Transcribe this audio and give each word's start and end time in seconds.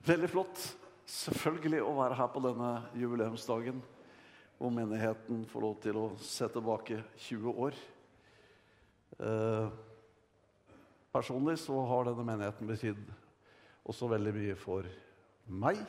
Veldig 0.00 0.28
flott 0.32 0.60
selvfølgelig 1.10 1.82
å 1.84 1.90
være 1.98 2.16
her 2.16 2.28
på 2.32 2.40
denne 2.40 2.68
jubileumsdagen 2.96 3.82
hvor 4.56 4.72
menigheten 4.72 5.42
får 5.48 5.64
lov 5.64 5.74
til 5.82 5.98
å 6.00 6.04
se 6.24 6.48
tilbake 6.52 7.02
20 7.26 7.60
år. 7.66 7.76
Eh, 9.20 9.66
personlig 11.12 11.58
så 11.60 11.76
har 11.90 12.08
denne 12.08 12.24
menigheten 12.28 12.70
betydd 12.70 13.02
også 13.88 14.08
veldig 14.12 14.32
mye 14.38 14.56
for 14.60 14.88
meg 15.48 15.80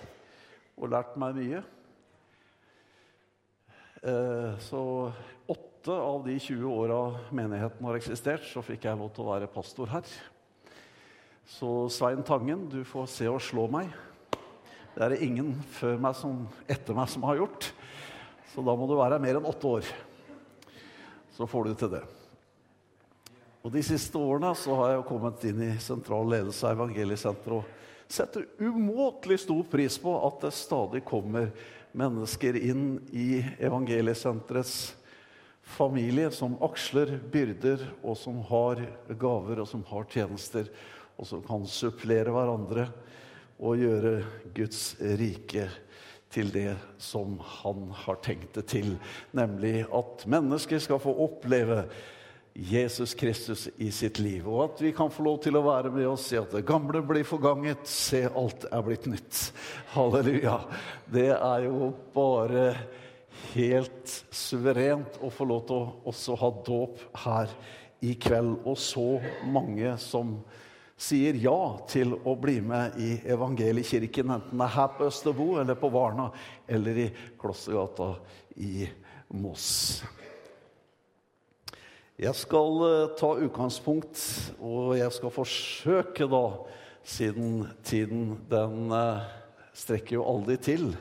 og 0.76 0.92
lært 0.92 1.16
meg 1.20 1.40
mye. 1.40 1.64
Eh, 4.02 4.60
så 4.68 4.84
åtte 5.52 5.96
av 5.96 6.28
de 6.28 6.36
20 6.36 6.68
åra 6.68 7.02
menigheten 7.32 7.88
har 7.88 8.00
eksistert, 8.00 8.44
så 8.44 8.64
fikk 8.66 8.88
jeg 8.90 9.00
lov 9.00 9.16
til 9.16 9.24
å 9.24 9.32
være 9.34 9.52
pastor 9.56 9.92
her. 9.96 10.08
Så 11.52 11.90
Svein 11.92 12.24
Tangen, 12.24 12.70
du 12.70 12.84
får 12.88 13.12
se 13.12 13.28
og 13.28 13.42
slå 13.44 13.68
meg. 13.72 13.92
Det 14.96 15.04
er 15.04 15.14
det 15.14 15.24
ingen 15.24 15.54
før 15.72 16.00
meg 16.04 16.16
som, 16.20 16.46
etter 16.68 16.96
meg 16.98 17.08
som 17.12 17.24
har 17.30 17.40
gjort. 17.40 17.70
Så 18.52 18.64
da 18.66 18.76
må 18.76 18.88
du 18.90 18.98
være 19.00 19.22
mer 19.24 19.40
enn 19.40 19.48
åtte 19.48 19.70
år. 19.70 19.92
Så 21.32 21.48
får 21.48 21.70
du 21.70 21.78
til 21.80 21.94
det. 21.94 22.02
Og 23.62 23.72
De 23.72 23.84
siste 23.86 24.18
årene 24.18 24.52
så 24.58 24.76
har 24.80 24.96
jeg 24.96 25.06
kommet 25.08 25.44
inn 25.48 25.62
i 25.64 25.76
sentral 25.80 26.28
ledelse 26.34 26.66
av 26.66 26.80
Evangeliesenteret 26.80 27.60
og 27.62 28.12
setter 28.12 28.48
umåtelig 28.60 29.44
stor 29.46 29.62
pris 29.72 29.96
på 30.02 30.16
at 30.28 30.42
det 30.44 30.52
stadig 30.58 31.04
kommer 31.08 31.52
mennesker 31.96 32.58
inn 32.60 32.98
i 33.16 33.40
Evangeliesenterets 33.62 34.96
familie 35.72 36.32
som 36.36 36.58
aksler 36.66 37.14
byrder, 37.32 37.86
og 38.04 38.18
som 38.20 38.42
har 38.50 38.82
gaver 39.08 39.62
og 39.62 39.70
som 39.70 39.86
har 39.88 40.10
tjenester 40.12 40.68
og 41.16 41.28
som 41.30 41.44
kan 41.46 41.64
supplere 41.70 42.34
hverandre 42.34 42.90
og 43.62 43.78
gjøre 43.78 44.16
Guds 44.58 44.96
rike 45.00 45.70
til 46.32 46.50
det 46.54 46.74
som 47.02 47.36
han 47.62 47.90
har 48.06 48.22
tenkt 48.24 48.56
det 48.56 48.66
til, 48.72 48.96
nemlig 49.36 49.84
at 49.92 50.26
mennesker 50.32 50.82
skal 50.82 51.02
få 51.04 51.14
oppleve 51.26 51.84
Jesus 52.54 53.14
Kristus 53.16 53.70
i 53.80 53.88
sitt 53.96 54.20
liv, 54.20 54.48
og 54.48 54.64
at 54.66 54.82
vi 54.84 54.92
kan 54.96 55.12
få 55.12 55.24
lov 55.24 55.38
til 55.44 55.56
å 55.56 55.64
være 55.64 55.92
med 55.94 56.08
og 56.10 56.20
se 56.20 56.40
at 56.40 56.52
det 56.52 56.66
gamle 56.68 57.00
blir 57.08 57.28
forganget, 57.28 57.86
se 57.88 58.26
alt 58.28 58.66
er 58.68 58.84
blitt 58.84 59.08
nytt. 59.08 59.44
Halleluja. 59.94 60.58
Det 61.08 61.30
er 61.36 61.68
jo 61.70 61.94
bare 62.16 62.66
helt 63.54 64.16
suverent 64.36 65.20
å 65.24 65.32
få 65.32 65.48
lov 65.48 65.64
til 65.70 65.80
å 65.80 66.12
også 66.12 66.36
ha 66.42 66.52
dåp 66.68 67.06
her 67.24 67.56
i 68.04 68.18
kveld, 68.20 68.58
og 68.66 68.76
så 68.82 69.08
mange 69.48 69.96
som 70.02 70.40
sier 71.02 71.38
ja 71.42 71.58
til 71.90 72.14
å 72.14 72.36
bli 72.38 72.60
med 72.62 72.98
i 73.02 73.16
evangeliekirken, 73.34 74.36
enten 74.36 74.62
det 74.62 74.68
er 74.68 74.76
her 74.76 74.90
på 74.98 75.08
Østerbo 75.10 75.48
eller 75.62 75.78
på 75.80 75.90
Varna 75.94 76.30
eller 76.70 77.06
i 77.06 77.08
Klostergata 77.42 78.14
i 78.62 78.86
Moss. 79.34 80.04
Jeg 82.22 82.38
skal 82.38 82.84
eh, 82.86 83.14
ta 83.18 83.32
utgangspunkt, 83.42 84.20
og 84.62 84.94
jeg 85.00 85.14
skal 85.16 85.34
forsøke, 85.34 86.28
da, 86.30 86.44
siden 87.02 87.64
tiden 87.88 88.36
den 88.52 88.94
eh, 88.94 89.24
strekker 89.74 90.20
jo 90.20 90.28
aldri 90.30 90.60
til, 90.62 90.92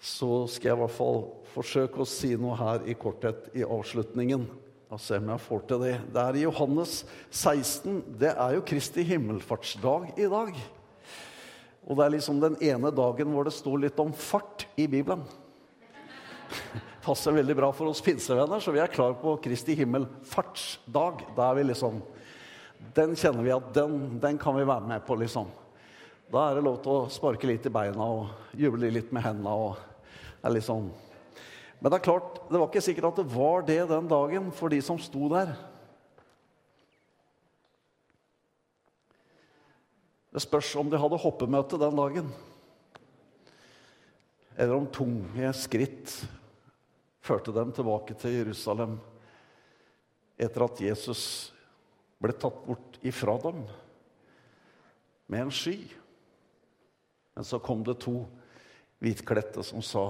så 0.00 0.46
skal 0.48 0.70
jeg 0.70 0.78
i 0.78 0.82
hvert 0.86 0.96
fall 0.96 1.20
forsøke 1.52 2.00
å 2.00 2.08
si 2.08 2.32
noe 2.40 2.56
her 2.56 2.88
i 2.88 2.96
korthet 2.96 3.50
i 3.58 3.66
avslutningen. 3.66 4.46
Ser 4.96 5.20
vi 5.20 5.26
om 5.26 5.34
jeg 5.34 5.44
får 5.44 5.64
til 5.68 5.82
det. 5.84 5.96
Det 6.14 6.20
er 6.22 6.36
i 6.38 6.42
Johannes 6.46 6.92
16. 7.28 7.98
Det 8.16 8.30
er 8.32 8.54
jo 8.56 8.62
Kristi 8.64 9.02
himmelfartsdag 9.04 10.14
i 10.16 10.28
dag. 10.32 10.54
Og 11.84 11.98
det 11.98 12.06
er 12.06 12.14
liksom 12.14 12.38
den 12.40 12.56
ene 12.64 12.88
dagen 12.96 13.34
hvor 13.34 13.44
det 13.44 13.52
står 13.52 13.82
litt 13.82 14.00
om 14.00 14.14
fart 14.16 14.64
i 14.80 14.86
Bibelen. 14.88 15.26
Passer 17.04 17.36
veldig 17.36 17.56
bra 17.58 17.68
for 17.76 17.92
oss 17.92 18.00
pinsevenner, 18.04 18.64
så 18.64 18.72
vi 18.72 18.80
er 18.80 18.92
klar 18.92 19.12
på 19.20 19.34
Kristi 19.44 19.76
himmelfartsdag. 19.76 21.26
Da 21.36 21.50
er 21.50 21.60
vi 21.60 21.66
liksom 21.68 22.00
Den 22.96 23.12
kjenner 23.18 23.44
vi 23.44 23.52
at 23.52 23.68
den, 23.76 24.16
den 24.22 24.38
kan 24.40 24.56
vi 24.56 24.64
være 24.64 24.88
med 24.88 25.04
på, 25.04 25.18
liksom. 25.20 25.52
Da 26.32 26.46
er 26.46 26.56
det 26.56 26.64
lov 26.64 26.80
til 26.80 26.94
å 26.94 27.12
sparke 27.12 27.48
litt 27.50 27.68
i 27.68 27.74
beina 27.74 28.08
og 28.08 28.56
juble 28.56 28.88
litt 28.94 29.12
med 29.12 29.26
hendene. 29.26 29.52
og 29.52 29.76
er 30.44 30.54
litt 30.54 30.64
sånn 30.64 30.88
men 31.78 31.92
det 31.92 31.98
er 32.00 32.06
klart, 32.08 32.40
det 32.50 32.58
var 32.58 32.66
ikke 32.66 32.82
sikkert 32.82 33.12
at 33.12 33.20
det 33.20 33.30
var 33.30 33.62
det 33.66 33.82
den 33.90 34.08
dagen 34.10 34.50
for 34.54 34.72
de 34.72 34.80
som 34.82 34.98
sto 34.98 35.28
der. 35.30 35.52
Det 40.34 40.42
spørs 40.42 40.74
om 40.78 40.90
de 40.90 40.98
hadde 41.00 41.20
hoppemøte 41.22 41.78
den 41.80 41.98
dagen. 41.98 42.32
Eller 44.58 44.74
om 44.74 44.90
tunge 44.90 45.52
skritt 45.54 46.16
førte 47.22 47.54
dem 47.54 47.70
tilbake 47.74 48.16
til 48.18 48.40
Jerusalem 48.40 48.98
etter 50.38 50.66
at 50.66 50.82
Jesus 50.82 51.22
ble 52.18 52.34
tatt 52.34 52.58
bort 52.66 52.98
ifra 53.06 53.36
dem 53.42 53.62
med 55.30 55.44
en 55.44 55.54
sky. 55.54 55.76
Men 57.38 57.46
så 57.46 57.60
kom 57.62 57.84
det 57.86 58.00
to 58.02 58.24
hvitkledte 58.98 59.62
som 59.62 59.82
sa 59.84 60.08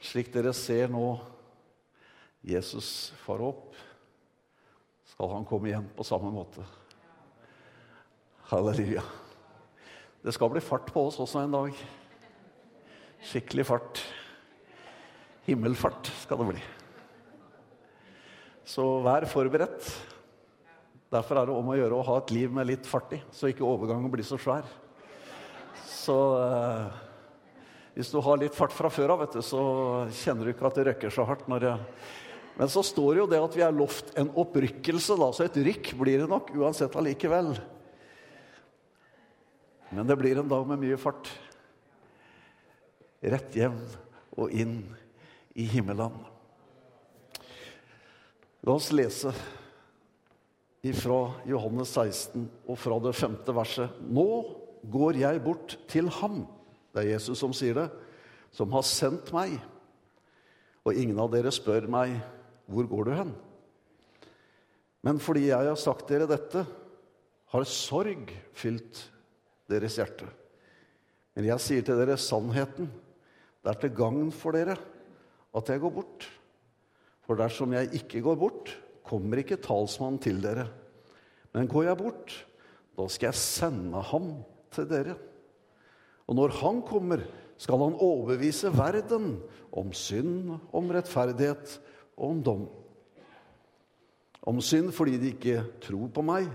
slik 0.00 0.32
dere 0.32 0.52
ser 0.56 0.90
nå 0.92 1.18
Jesus 2.46 3.10
far 3.20 3.42
opp, 3.44 3.74
skal 5.12 5.34
han 5.34 5.44
komme 5.48 5.68
igjen 5.68 5.88
på 5.96 6.06
samme 6.06 6.30
måte. 6.32 6.64
Halleluja. 8.48 9.02
Det 10.24 10.32
skal 10.36 10.50
bli 10.52 10.62
fart 10.64 10.88
på 10.92 11.04
oss 11.08 11.20
også 11.20 11.42
en 11.44 11.54
dag. 11.54 11.76
Skikkelig 13.28 13.66
fart. 13.68 14.00
Himmelfart 15.46 16.08
skal 16.22 16.40
det 16.40 16.48
bli. 16.54 16.62
Så 18.64 18.86
vær 19.04 19.26
forberedt. 19.28 19.92
Derfor 21.10 21.40
er 21.40 21.48
det 21.48 21.54
om 21.58 21.70
å 21.72 21.76
gjøre 21.76 21.96
å 21.98 22.06
ha 22.06 22.18
et 22.20 22.32
liv 22.32 22.52
med 22.54 22.68
litt 22.68 22.86
fart 22.86 23.16
i, 23.16 23.20
så 23.34 23.50
ikke 23.50 23.66
overgangen 23.66 24.12
blir 24.12 24.24
så 24.26 24.38
svær. 24.38 24.66
Så 25.90 26.16
uh, 26.38 27.00
hvis 28.00 28.10
du 28.14 28.16
har 28.24 28.38
litt 28.40 28.56
fart 28.56 28.72
fra 28.72 28.88
før 28.88 29.12
av, 29.12 29.26
så 29.44 29.62
kjenner 30.22 30.48
du 30.48 30.54
ikke 30.54 30.64
at 30.70 30.78
det 30.78 30.86
røkker 30.88 31.12
så 31.12 31.26
hardt. 31.28 31.44
jeg... 31.52 31.76
Men 32.56 32.68
så 32.72 32.80
står 32.84 33.10
det 33.12 33.20
jo 33.20 33.26
det 33.28 33.40
at 33.44 33.56
vi 33.58 33.62
er 33.64 33.74
lovt 33.76 34.14
en 34.16 34.30
opprykkelse, 34.40 35.18
da, 35.20 35.26
så 35.36 35.44
et 35.44 35.58
rykk 35.60 35.92
blir 36.00 36.22
det 36.22 36.28
nok 36.30 36.48
uansett 36.56 36.96
allikevel. 36.96 37.52
Men 39.90 40.08
det 40.08 40.16
blir 40.16 40.40
en 40.40 40.48
dag 40.48 40.64
med 40.70 40.80
mye 40.80 40.96
fart. 41.00 41.28
Rett 43.20 43.58
hjem 43.58 43.76
og 44.40 44.54
inn 44.56 44.78
i 45.52 45.66
himmelen. 45.68 46.14
La 48.64 48.76
oss 48.78 48.88
lese 48.96 49.34
ifra 50.88 51.18
Johannes 51.48 51.92
16 51.92 52.48
og 52.64 52.80
fra 52.80 52.96
det 53.04 53.12
femte 53.18 53.52
verset. 53.56 54.00
Nå 54.08 54.26
går 54.88 55.20
jeg 55.20 55.44
bort 55.44 55.76
til 55.92 56.08
ham 56.20 56.46
det 56.94 57.02
er 57.02 57.12
Jesus 57.14 57.38
som 57.38 57.52
sier 57.54 57.76
det. 57.76 57.86
Som 58.54 58.72
har 58.74 58.86
sendt 58.86 59.30
meg. 59.34 59.56
Og 60.82 60.96
ingen 60.96 61.18
av 61.22 61.30
dere 61.30 61.52
spør 61.54 61.86
meg, 61.90 62.20
'Hvor 62.66 62.88
går 62.88 63.04
du 63.04 63.10
hen?' 63.14 63.34
Men 65.02 65.18
fordi 65.18 65.48
jeg 65.48 65.66
har 65.66 65.76
sagt 65.76 66.08
dere 66.08 66.26
dette, 66.26 66.66
har 67.50 67.64
sorg 67.64 68.30
fylt 68.52 69.10
deres 69.70 69.96
hjerte. 69.96 70.26
Men 71.34 71.44
jeg 71.44 71.60
sier 71.60 71.82
til 71.82 71.96
dere 71.96 72.18
sannheten. 72.20 72.90
Det 73.64 73.70
er 73.70 73.80
til 73.80 73.94
gagn 73.96 74.30
for 74.32 74.52
dere 74.52 74.76
at 75.56 75.68
jeg 75.68 75.80
går 75.80 75.90
bort. 75.90 76.28
For 77.26 77.38
dersom 77.38 77.72
jeg 77.72 77.94
ikke 77.94 78.22
går 78.22 78.36
bort, 78.36 78.70
kommer 79.06 79.40
ikke 79.40 79.56
talsmannen 79.56 80.20
til 80.22 80.42
dere. 80.42 80.68
Men 81.54 81.68
går 81.70 81.88
jeg 81.88 81.98
bort, 81.98 82.46
da 82.96 83.08
skal 83.08 83.30
jeg 83.30 83.34
sende 83.34 84.02
ham 84.10 84.30
til 84.74 84.88
dere. 84.90 85.16
Og 86.30 86.38
når 86.38 86.54
han 86.60 86.80
kommer, 86.86 87.24
skal 87.58 87.82
han 87.82 87.96
overbevise 87.98 88.70
verden 88.72 89.34
om 89.74 89.90
synd, 89.92 90.54
om 90.72 90.90
rettferdighet 90.94 91.74
og 92.14 92.26
om 92.30 92.42
dom. 92.46 92.66
Om 94.46 94.60
synd 94.64 94.92
fordi 94.94 95.18
de 95.20 95.32
ikke 95.34 95.64
tror 95.82 96.06
på 96.14 96.22
meg. 96.24 96.46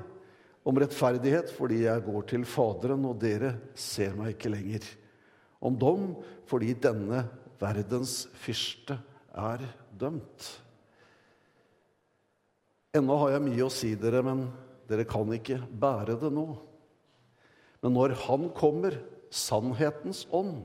Om 0.65 0.79
rettferdighet 0.81 1.51
fordi 1.53 1.83
jeg 1.83 2.05
går 2.07 2.23
til 2.31 2.45
Faderen, 2.49 3.03
og 3.05 3.19
dere 3.21 3.51
ser 3.77 4.15
meg 4.17 4.33
ikke 4.33 4.53
lenger. 4.55 4.87
Om 5.59 5.75
dom 5.77 6.07
fordi 6.49 6.71
denne 6.79 7.25
verdens 7.61 8.23
fyrste 8.39 8.97
er 9.35 9.65
dømt. 9.91 10.47
Ennå 12.95 13.17
har 13.19 13.35
jeg 13.35 13.43
mye 13.43 13.67
å 13.67 13.73
si 13.73 13.91
dere, 13.99 14.23
men 14.23 14.47
dere 14.87 15.03
kan 15.09 15.27
ikke 15.35 15.59
bære 15.67 16.15
det 16.21 16.31
nå. 16.31 16.47
Men 17.83 17.93
når 17.93 18.15
Han 18.23 18.47
kommer, 18.55 18.95
sannhetens 19.35 20.25
ånd, 20.33 20.63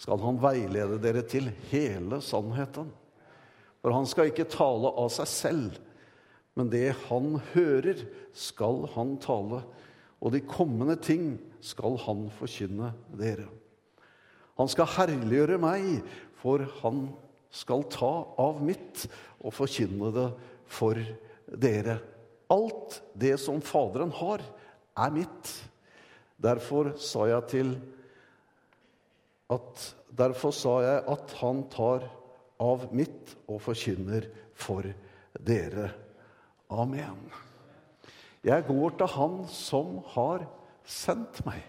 skal 0.00 0.20
han 0.24 0.40
veilede 0.42 0.98
dere 1.02 1.22
til 1.26 1.48
hele 1.70 2.20
sannheten. 2.24 2.90
For 3.80 3.94
han 3.94 4.08
skal 4.08 4.30
ikke 4.30 4.48
tale 4.50 4.90
av 5.00 5.10
seg 5.12 5.30
selv, 5.30 5.80
men 6.56 6.70
det 6.72 6.94
han 7.08 7.38
hører, 7.52 8.04
skal 8.34 8.86
han 8.94 9.16
tale. 9.22 9.64
og 10.24 10.32
de 10.32 10.40
kommende 10.40 10.96
ting 10.96 11.34
skal 11.60 11.98
han 12.00 12.30
forkynne 12.32 12.94
dere. 13.12 13.44
Han 14.56 14.70
skal 14.72 14.88
herliggjøre 14.88 15.58
meg, 15.60 16.00
for 16.40 16.64
han 16.80 17.10
skal 17.52 17.84
ta 17.92 18.12
av 18.40 18.62
mitt 18.64 19.04
og 19.42 19.52
forkynne 19.52 20.08
det 20.14 20.28
for 20.70 20.96
dere. 21.60 21.98
Alt 22.48 23.02
det 23.18 23.34
som 23.42 23.60
Faderen 23.60 24.14
har, 24.16 24.40
er 24.96 25.12
mitt. 25.12 25.52
Derfor 26.40 26.94
sa 27.00 27.28
jeg 27.30 27.50
til 27.52 27.76
at 29.52 29.90
Derfor 30.14 30.52
sa 30.54 30.76
jeg 30.84 31.02
at 31.10 31.32
han 31.40 31.64
tar 31.72 32.04
av 32.62 32.84
mitt 32.94 33.32
og 33.50 33.58
forkynner 33.64 34.28
for 34.54 34.86
dere. 35.42 35.88
Amen. 36.70 37.18
Jeg 38.44 38.66
går 38.68 38.94
til 38.98 39.10
Han 39.16 39.40
som 39.50 39.96
har 40.14 40.44
sendt 40.86 41.40
meg. 41.46 41.64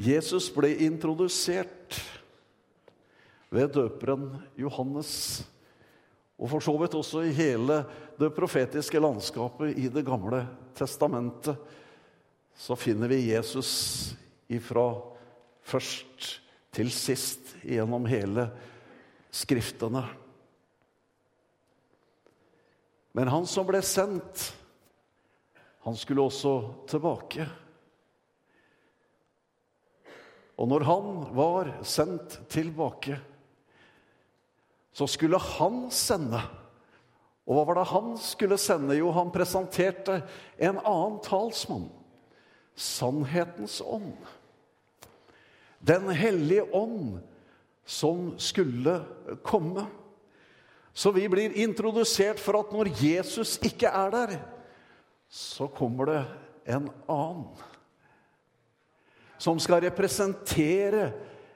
Jesus 0.00 0.48
ble 0.50 0.72
introdusert 0.82 2.00
ved 3.52 3.74
døperen 3.76 4.32
Johannes. 4.58 5.44
Og 6.40 6.48
for 6.54 6.64
så 6.64 6.74
vidt 6.80 6.96
også 6.96 7.26
i 7.28 7.34
hele 7.36 7.82
det 8.18 8.32
profetiske 8.32 9.02
landskapet 9.02 9.76
i 9.76 9.90
Det 9.92 10.06
gamle 10.06 10.46
testamentet 10.80 11.76
så 12.56 12.76
finner 12.76 13.08
vi 13.08 13.30
Jesus 13.30 13.70
ifra 14.50 14.88
først 15.62 16.40
til 16.74 16.90
sist 16.92 17.54
gjennom 17.62 18.08
hele 18.10 18.50
Skriftene. 19.30 20.02
Men 23.14 23.28
han 23.30 23.44
som 23.46 23.66
ble 23.68 23.78
sendt, 23.86 24.48
han 25.86 25.94
skulle 25.98 26.24
også 26.26 26.54
tilbake. 26.90 27.46
Og 30.58 30.68
når 30.68 30.84
han 30.90 31.12
var 31.38 31.70
sendt 31.86 32.40
tilbake, 32.50 33.16
så 34.92 35.06
skulle 35.08 35.38
han 35.38 35.86
sende. 35.94 36.42
Og 37.48 37.56
hva 37.56 37.64
var 37.68 37.80
det 37.80 37.88
han 37.90 38.12
skulle 38.20 38.58
sende? 38.60 38.98
Jo, 38.98 39.10
han 39.14 39.32
presenterte 39.34 40.20
en 40.60 40.78
annen 40.78 41.18
talsmann. 41.24 41.88
Sannhetens 42.76 43.80
ånd. 43.84 44.16
Den 45.80 46.10
hellige 46.12 46.66
ånd 46.76 47.18
som 47.84 48.34
skulle 48.38 49.00
komme. 49.42 49.86
Så 50.92 51.10
vi 51.16 51.28
blir 51.32 51.56
introdusert 51.58 52.40
for 52.42 52.60
at 52.60 52.72
når 52.74 52.92
Jesus 53.00 53.56
ikke 53.64 53.88
er 53.88 54.14
der, 54.14 54.36
så 55.30 55.66
kommer 55.70 56.10
det 56.10 56.22
en 56.70 56.90
annen 57.08 57.66
som 59.40 59.56
skal 59.62 59.80
representere 59.86 61.12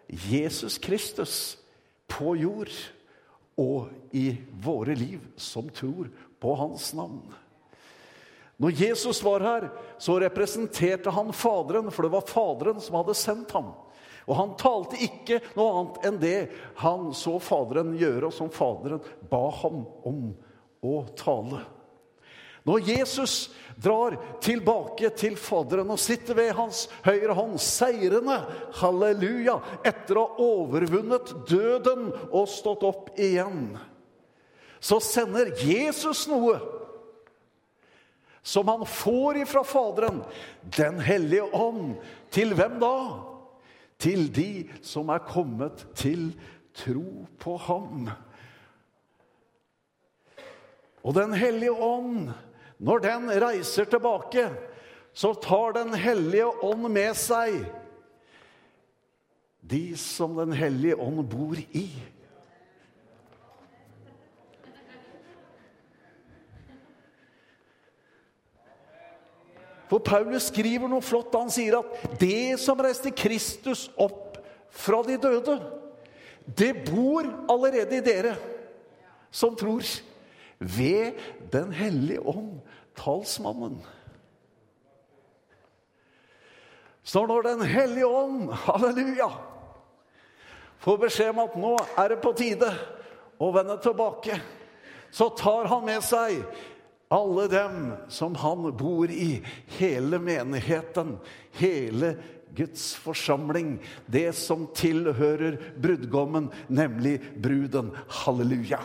Jesus 0.08 0.78
Kristus 0.78 1.58
på 2.08 2.32
jord 2.40 2.72
og 3.60 3.90
i 4.14 4.32
våre 4.62 4.94
liv 4.98 5.22
som 5.36 5.68
tror 5.70 6.10
på 6.42 6.54
hans 6.58 6.92
navn. 6.94 7.22
Når 8.56 8.70
Jesus 8.78 9.22
var 9.24 9.42
her, 9.42 9.68
så 9.98 10.18
representerte 10.22 11.10
han 11.10 11.32
Faderen, 11.34 11.90
for 11.90 12.06
det 12.06 12.12
var 12.14 12.28
Faderen 12.28 12.80
som 12.80 12.98
hadde 13.00 13.16
sendt 13.18 13.54
ham. 13.56 13.72
Og 14.24 14.36
han 14.38 14.54
talte 14.56 15.00
ikke 15.04 15.40
noe 15.56 15.72
annet 15.74 16.06
enn 16.08 16.20
det 16.22 16.38
han 16.80 17.10
så 17.16 17.36
Faderen 17.42 17.96
gjøre, 17.98 18.30
og 18.30 18.36
som 18.36 18.52
Faderen 18.54 19.02
ba 19.30 19.48
ham 19.62 19.82
om 20.06 20.28
å 20.84 21.00
tale. 21.18 21.64
Når 22.64 22.86
Jesus 22.88 23.50
drar 23.76 24.16
tilbake 24.40 25.10
til 25.18 25.36
Faderen 25.36 25.90
og 25.92 26.00
sitter 26.00 26.36
ved 26.38 26.54
hans 26.56 26.86
høyre 27.04 27.34
hånd, 27.36 27.58
seirende, 27.60 28.38
halleluja, 28.80 29.58
etter 29.84 30.20
å 30.20 30.28
ha 30.30 30.46
overvunnet 30.46 31.34
døden 31.50 32.08
og 32.30 32.48
stått 32.48 32.86
opp 32.88 33.12
igjen, 33.20 33.74
så 34.80 35.00
sender 35.00 35.52
Jesus 35.60 36.26
noe 36.28 36.56
som 38.44 38.68
han 38.68 38.84
får 38.88 39.42
ifra 39.44 39.64
Faderen, 39.64 40.20
Den 40.76 41.00
hellige 41.00 41.46
ånd. 41.56 41.94
Til 42.28 42.52
hvem 42.56 42.76
da? 42.80 42.96
Til 43.96 44.26
de 44.28 44.66
som 44.84 45.08
er 45.08 45.24
kommet 45.24 45.86
til 45.96 46.34
tro 46.76 47.24
på 47.40 47.56
ham. 47.64 48.10
Og 51.04 51.16
Den 51.16 51.32
hellige 51.32 51.72
ånd 51.72 52.34
når 52.78 53.04
den 53.04 53.28
reiser 53.42 53.86
tilbake, 53.88 54.48
så 55.14 55.34
tar 55.34 55.76
Den 55.76 55.94
hellige 55.94 56.48
ånd 56.62 56.88
med 56.90 57.14
seg 57.16 57.62
de 59.64 59.94
som 59.96 60.34
Den 60.36 60.52
hellige 60.52 60.96
ånd 61.00 61.22
bor 61.30 61.56
i. 61.56 61.86
For 69.88 70.02
Paulus 70.02 70.48
skriver 70.50 70.90
noe 70.90 71.04
flott. 71.04 71.34
Han 71.36 71.52
sier 71.52 71.78
at 71.78 72.18
det 72.20 72.58
som 72.60 72.80
reiste 72.82 73.12
Kristus 73.14 73.86
opp 74.00 74.40
fra 74.74 75.04
de 75.06 75.16
døde, 75.20 75.58
det 76.44 76.72
bor 76.88 77.28
allerede 77.52 78.00
i 78.00 78.04
dere 78.04 78.34
som 79.34 79.54
tror 79.56 79.84
ved 80.58 81.20
Den 81.52 81.72
hellige 81.72 82.20
ånd, 82.20 82.60
talsmannen. 82.96 83.78
Så 87.04 87.26
når 87.26 87.42
Den 87.42 87.62
hellige 87.68 88.06
ånd, 88.06 88.50
halleluja, 88.50 89.30
får 90.78 91.00
beskjed 91.00 91.32
om 91.34 91.42
at 91.44 91.56
nå 91.60 91.74
er 92.00 92.12
det 92.12 92.22
på 92.22 92.32
tide 92.36 92.70
å 93.40 93.50
vende 93.52 93.76
tilbake, 93.82 94.38
så 95.14 95.28
tar 95.36 95.68
han 95.70 95.84
med 95.86 96.02
seg 96.04 96.40
alle 97.14 97.44
dem 97.52 97.92
som 98.10 98.34
han 98.40 98.66
bor 98.76 99.10
i, 99.10 99.38
hele 99.76 100.18
menigheten, 100.18 101.16
hele 101.60 102.14
Guds 102.54 102.92
forsamling, 102.98 103.76
det 104.06 104.32
som 104.38 104.66
tilhører 104.74 105.58
brudgommen, 105.78 106.50
nemlig 106.68 107.18
bruden. 107.42 107.92
Halleluja. 108.24 108.80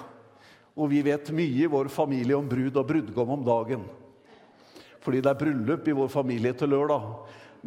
Og 0.80 0.88
vi 0.94 1.02
vet 1.04 1.31
mye 1.36 1.66
i 1.66 1.70
vår 1.70 1.90
familie 1.92 2.38
om 2.38 2.48
brud 2.48 2.78
og 2.80 2.88
brudgom 2.88 3.36
om 3.36 3.44
dagen. 3.44 3.84
Fordi 5.04 5.22
det 5.24 5.31
er 5.31 5.40
bryllup 5.40 5.88
i 5.88 5.96
vår 5.96 6.12
familie 6.12 6.56
til 6.56 6.72
lørdag. 6.72 7.08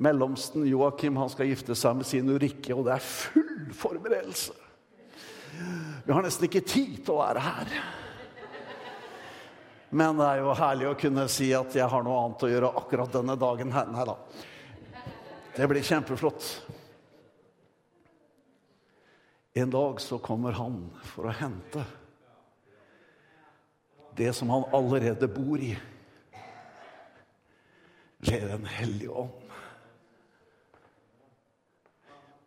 Mellomsten 0.00 0.64
Joakim 0.64 1.18
han 1.20 1.30
skal 1.32 1.50
gifte 1.50 1.76
seg 1.76 1.98
med 1.98 2.08
sin 2.08 2.30
Ulrikke, 2.32 2.72
og 2.72 2.86
det 2.86 2.94
er 2.94 3.04
full 3.04 3.72
forberedelse. 3.76 4.56
Vi 6.06 6.12
har 6.12 6.24
nesten 6.24 6.48
ikke 6.48 6.64
tid 6.64 7.02
til 7.04 7.14
å 7.14 7.20
være 7.20 7.44
her. 7.44 7.74
Men 9.92 10.16
det 10.16 10.24
er 10.24 10.40
jo 10.40 10.54
herlig 10.56 10.88
å 10.88 10.96
kunne 10.96 11.26
si 11.28 11.50
at 11.52 11.74
jeg 11.76 11.88
har 11.92 12.04
noe 12.04 12.22
annet 12.22 12.44
å 12.46 12.48
gjøre 12.48 12.70
akkurat 12.80 13.12
denne 13.12 13.36
dagen. 13.36 13.74
Nei 13.92 14.06
da. 14.08 14.16
Det 15.52 15.68
blir 15.68 15.84
kjempeflott. 15.84 16.46
En 19.60 19.74
dag 19.74 20.00
så 20.00 20.16
kommer 20.24 20.56
han 20.56 20.86
for 21.04 21.28
å 21.28 21.36
hente 21.36 21.84
det 24.16 24.32
som 24.36 24.50
han 24.52 24.66
allerede 24.72 25.28
bor 25.28 25.60
i, 25.60 25.76
ved 28.22 28.48
Den 28.48 28.66
hellige 28.66 29.10
ånd. 29.10 29.38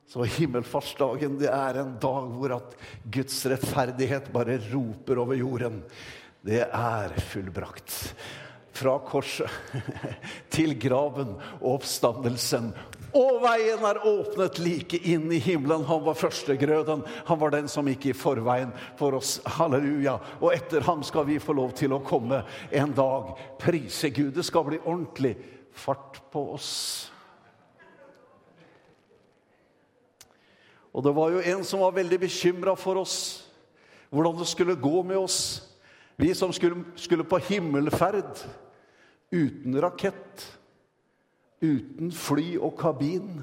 Så 0.07 0.23
himmelfartsdagen 0.23 1.33
det 1.41 1.49
er 1.51 1.81
en 1.81 1.97
dag 1.99 2.29
hvor 2.37 2.53
at 2.55 2.75
Guds 3.11 3.41
rettferdighet 3.51 4.29
bare 4.31 4.55
roper 4.69 5.19
over 5.19 5.35
jorden. 5.35 5.81
Det 6.45 6.61
er 6.63 7.15
fullbrakt 7.33 8.13
fra 8.75 8.93
korset 9.03 9.51
til 10.55 10.77
graven 10.79 11.33
og 11.57 11.81
oppstandelsen. 11.81 12.71
Og 13.15 13.39
veien 13.45 13.83
er 13.87 14.01
åpnet 14.03 14.57
like 14.59 14.99
inn 15.07 15.29
i 15.31 15.39
himmelen. 15.39 15.85
Han 15.87 16.03
var 16.03 16.17
førstegrøden. 16.19 17.05
Han 17.29 17.39
var 17.39 17.53
den 17.53 17.69
som 17.71 17.87
gikk 17.87 18.09
i 18.11 18.15
forveien 18.17 18.73
for 18.99 19.15
oss. 19.15 19.37
Halleluja. 19.55 20.17
Og 20.41 20.51
etter 20.51 20.83
ham 20.83 21.03
skal 21.07 21.27
vi 21.29 21.39
få 21.39 21.55
lov 21.55 21.71
til 21.79 21.95
å 21.95 22.03
komme 22.03 22.41
en 22.75 22.95
dag. 22.95 23.31
Prise 23.61 24.11
Gud. 24.11 24.33
Det 24.35 24.43
skal 24.43 24.67
bli 24.67 24.81
ordentlig 24.83 25.37
fart 25.75 26.19
på 26.31 26.43
oss. 26.57 26.73
Og 30.95 31.03
det 31.03 31.11
var 31.15 31.31
jo 31.33 31.43
en 31.43 31.63
som 31.67 31.81
var 31.83 31.95
veldig 31.95 32.21
bekymra 32.21 32.75
for 32.79 33.01
oss, 33.01 33.15
hvordan 34.07 34.37
det 34.39 34.47
skulle 34.47 34.77
gå 34.79 35.01
med 35.03 35.19
oss. 35.19 35.39
Vi 36.15 36.29
som 36.35 36.53
skulle, 36.55 36.85
skulle 36.95 37.27
på 37.27 37.39
himmelferd 37.49 38.45
uten 39.35 39.75
rakett, 39.83 40.45
uten 41.65 42.13
fly 42.13 42.55
og 42.59 42.75
kabin. 42.79 43.41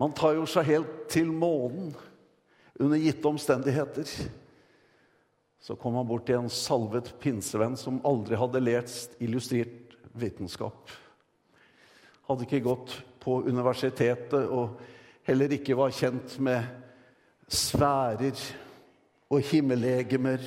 Man 0.00 0.12
tar 0.16 0.36
jo 0.36 0.44
seg 0.48 0.68
helt 0.68 1.06
til 1.12 1.30
månen 1.32 1.94
under 2.80 3.00
gitte 3.00 3.28
omstendigheter. 3.28 4.08
så 5.60 5.74
kom 5.74 5.96
han 5.98 6.06
bort 6.06 6.26
til 6.28 6.38
en 6.38 6.52
salvet 6.52 7.08
pinsevenn 7.18 7.76
som 7.76 8.02
aldri 8.06 8.36
hadde 8.38 8.60
lest 8.62 9.16
illustrert 9.18 9.96
vitenskap. 10.14 10.92
Hadde 12.28 12.46
ikke 12.46 12.62
gått 12.62 12.92
på 13.22 13.40
universitetet 13.48 14.46
og 14.46 14.76
heller 15.26 15.56
ikke 15.56 15.74
var 15.74 15.94
kjent 15.94 16.36
med 16.38 16.62
sfærer 17.50 18.38
og 19.30 19.42
himmellegemer. 19.48 20.42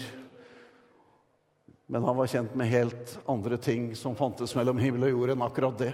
Men 1.91 2.03
han 2.05 2.17
var 2.19 2.27
kjent 2.29 2.53
med 2.55 2.69
helt 2.69 3.15
andre 3.25 3.57
ting 3.57 3.95
som 3.97 4.15
fantes 4.15 4.53
mellom 4.53 4.77
himmel 4.77 5.07
og 5.07 5.15
jord 5.15 5.31
enn 5.33 5.41
akkurat 5.41 5.79
det. 5.79 5.93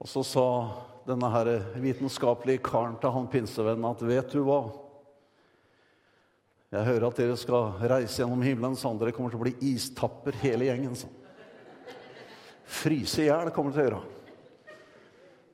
Og 0.00 0.08
så 0.08 0.22
sa 0.24 0.44
denne 1.04 1.28
her 1.28 1.50
vitenskapelige 1.82 2.62
karen 2.64 2.96
til 3.02 3.12
han 3.12 3.28
pinsevennen 3.28 3.90
at 3.90 4.06
vet 4.08 4.32
du 4.32 4.40
hva? 4.46 4.62
Jeg 6.72 6.86
hører 6.86 7.08
at 7.10 7.20
dere 7.20 7.36
skal 7.36 7.76
reise 7.92 8.22
gjennom 8.22 8.40
himmelen, 8.46 8.78
sånn 8.78 8.96
dere 8.96 9.12
kommer 9.12 9.34
til 9.34 9.42
å 9.42 9.44
bli 9.44 9.56
istapper 9.74 10.40
hele 10.40 10.70
gjengen. 10.70 10.96
sånn. 10.96 11.12
Fryse 12.64 13.26
i 13.26 13.28
hjel 13.28 13.52
kommer 13.52 13.76
dere 13.76 13.82
til 13.82 13.84
å 13.84 13.88
gjøre. 13.90 14.02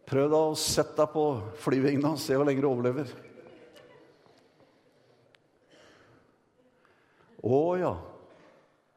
Prøv 0.07 0.31
da 0.31 0.47
å 0.53 0.59
sette 0.61 1.01
deg 1.01 1.15
på 1.19 1.31
flyvingene 1.65 2.15
og 2.15 2.23
se 2.23 2.39
hvor 2.39 2.47
lenge 2.47 2.63
du 2.63 2.71
overlever. 2.71 3.11
Å 7.47 7.63
ja, 7.79 7.95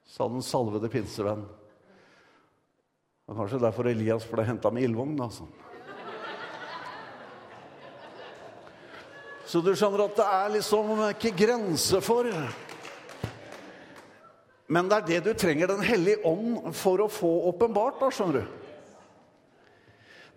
sa 0.10 0.26
den 0.32 0.42
salvede 0.46 0.90
pinsevenn. 0.90 1.44
Og 3.30 3.38
kanskje 3.38 3.62
derfor 3.62 3.90
Elias 3.92 4.26
ble 4.26 4.46
henta 4.48 4.72
med 4.74 4.88
ildvogn. 4.88 5.20
Altså. 5.22 5.46
Så 9.50 9.62
du 9.66 9.70
skjønner 9.74 10.06
at 10.06 10.18
det 10.18 10.26
er 10.26 10.56
liksom 10.58 10.90
ikke 11.12 11.34
grense 11.38 12.02
for 12.06 12.28
Men 14.70 14.90
det 14.90 14.98
er 14.98 15.08
det 15.08 15.20
du 15.26 15.32
trenger 15.34 15.72
Den 15.72 15.82
hellige 15.82 16.22
ånd 16.30 16.70
for 16.78 17.02
å 17.02 17.10
få 17.10 17.32
åpenbart, 17.50 17.98
da, 18.02 18.12
skjønner 18.14 18.42
du. 18.42 18.58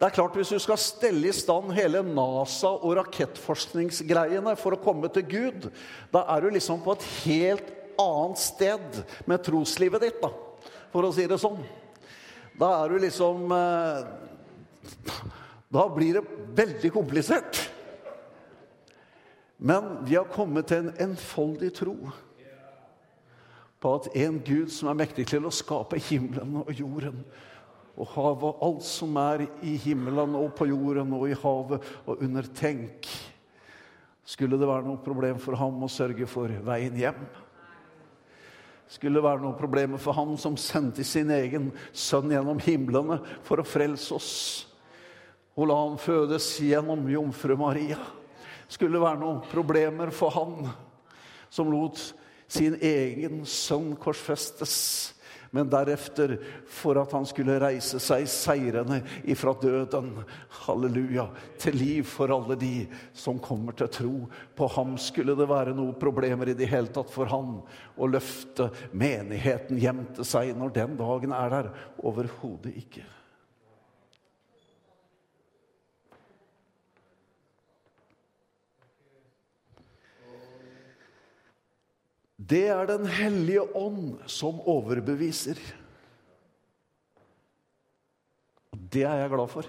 Det 0.00 0.08
er 0.08 0.16
klart 0.16 0.36
Hvis 0.36 0.52
du 0.52 0.58
skal 0.60 0.80
stelle 0.80 1.28
i 1.28 1.36
stand 1.36 1.72
hele 1.76 2.00
NASA 2.04 2.72
og 2.72 2.96
rakettforskningsgreiene 3.02 4.56
for 4.60 4.76
å 4.76 4.80
komme 4.84 5.12
til 5.12 5.28
Gud, 5.28 5.68
da 6.12 6.24
er 6.32 6.44
du 6.44 6.56
liksom 6.56 6.80
på 6.84 6.96
et 6.96 7.06
helt 7.26 7.78
annet 8.02 8.42
sted 8.42 9.02
med 9.30 9.44
troslivet 9.46 10.04
ditt, 10.04 10.20
da, 10.22 10.30
for 10.92 11.08
å 11.08 11.12
si 11.14 11.26
det 11.30 11.40
sånn. 11.40 11.60
Da 12.58 12.68
er 12.82 12.92
du 12.92 12.98
liksom 13.00 13.52
eh, 13.56 14.02
Da 15.72 15.86
blir 15.88 16.18
det 16.18 16.24
veldig 16.58 16.90
komplisert. 16.92 17.62
Men 19.62 20.02
vi 20.04 20.18
har 20.18 20.26
kommet 20.28 20.68
til 20.68 20.82
en 20.82 20.94
enfoldig 21.06 21.70
tro 21.78 21.96
på 23.82 23.92
at 23.98 24.08
en 24.18 24.38
Gud 24.42 24.70
som 24.74 24.90
er 24.90 24.98
mektig 24.98 25.28
til 25.30 25.46
å 25.46 25.54
skape 25.54 25.98
himmelen 26.02 26.60
og 26.60 26.70
jorden 26.74 27.22
og 27.92 28.08
havet 28.14 28.46
og 28.48 28.64
alt 28.66 28.86
som 28.86 29.16
er 29.20 29.44
i 29.66 29.74
himmelen 29.84 30.36
og 30.38 30.54
på 30.58 30.68
jorden 30.70 31.12
og 31.16 31.28
i 31.28 31.38
havet 31.38 31.88
og 32.06 32.22
under 32.24 32.46
tenk 32.56 33.10
Skulle 34.22 34.58
det 34.58 34.68
være 34.68 34.86
noe 34.86 35.02
problem 35.02 35.40
for 35.42 35.58
ham 35.58 35.82
å 35.82 35.90
sørge 35.90 36.28
for 36.30 36.50
veien 36.66 36.94
hjem? 36.94 37.24
Skulle 38.92 39.16
det 39.16 39.24
være 39.24 39.40
noen 39.40 39.56
problemer 39.56 40.00
for 40.00 40.12
ham 40.16 40.34
som 40.36 40.58
sendte 40.60 41.04
sin 41.06 41.30
egen 41.32 41.70
sønn 41.96 42.32
gjennom 42.32 42.58
himlene 42.60 43.16
for 43.46 43.62
å 43.62 43.64
frelse 43.64 44.12
oss. 44.18 44.32
Og 45.56 45.68
la 45.68 45.78
ham 45.78 45.96
fødes 46.00 46.48
gjennom 46.60 47.06
jomfru 47.08 47.56
Maria. 47.60 47.96
Skulle 48.68 48.98
det 48.98 49.04
være 49.04 49.20
noen 49.22 49.40
problemer 49.48 50.12
for 50.12 50.32
han 50.36 50.68
som 51.52 51.72
lot 51.72 52.00
sin 52.52 52.76
egen 52.84 53.46
sønn 53.48 53.94
korsfestes 54.00 54.76
men 55.52 55.68
deretter 55.68 56.38
for 56.64 56.96
at 56.96 57.12
han 57.12 57.26
skulle 57.28 57.58
reise 57.60 58.00
seg 58.00 58.24
seirende 58.30 59.02
ifra 59.28 59.52
døden, 59.60 60.10
halleluja, 60.64 61.26
til 61.60 61.76
liv 61.76 62.08
for 62.08 62.32
alle 62.32 62.56
de 62.56 62.86
som 63.12 63.40
kommer 63.42 63.76
til 63.76 63.90
tro. 63.92 64.14
På 64.56 64.70
ham 64.72 64.96
skulle 64.96 65.36
det 65.36 65.48
være 65.50 65.76
noen 65.76 65.98
problemer 66.00 66.48
i 66.48 66.56
det 66.56 66.70
hele 66.72 66.88
tatt 66.92 67.12
for 67.12 67.28
han 67.28 67.58
å 67.96 68.08
løfte 68.08 68.70
menigheten 68.96 69.80
hjem 69.82 70.06
til 70.16 70.28
seg 70.28 70.54
når 70.56 70.72
den 70.78 70.96
dagen 71.00 71.36
er 71.36 71.58
der. 71.58 71.74
Overhodet 72.00 72.72
ikke. 72.72 73.04
Det 82.48 82.64
er 82.72 82.86
Den 82.88 83.06
hellige 83.06 83.62
ånd 83.76 84.18
som 84.30 84.60
overbeviser. 84.66 85.58
Det 88.72 89.04
er 89.06 89.22
jeg 89.22 89.32
glad 89.32 89.50
for. 89.52 89.68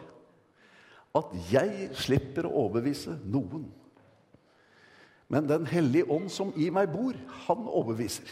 At 1.13 1.33
jeg 1.51 1.89
slipper 1.93 2.47
å 2.47 2.55
overbevise 2.65 3.19
noen. 3.29 3.67
Men 5.29 5.49
Den 5.49 5.67
hellige 5.69 6.09
ånd 6.11 6.31
som 6.33 6.53
i 6.57 6.69
meg 6.73 6.89
bor, 6.93 7.17
han 7.45 7.67
overbeviser. 7.67 8.31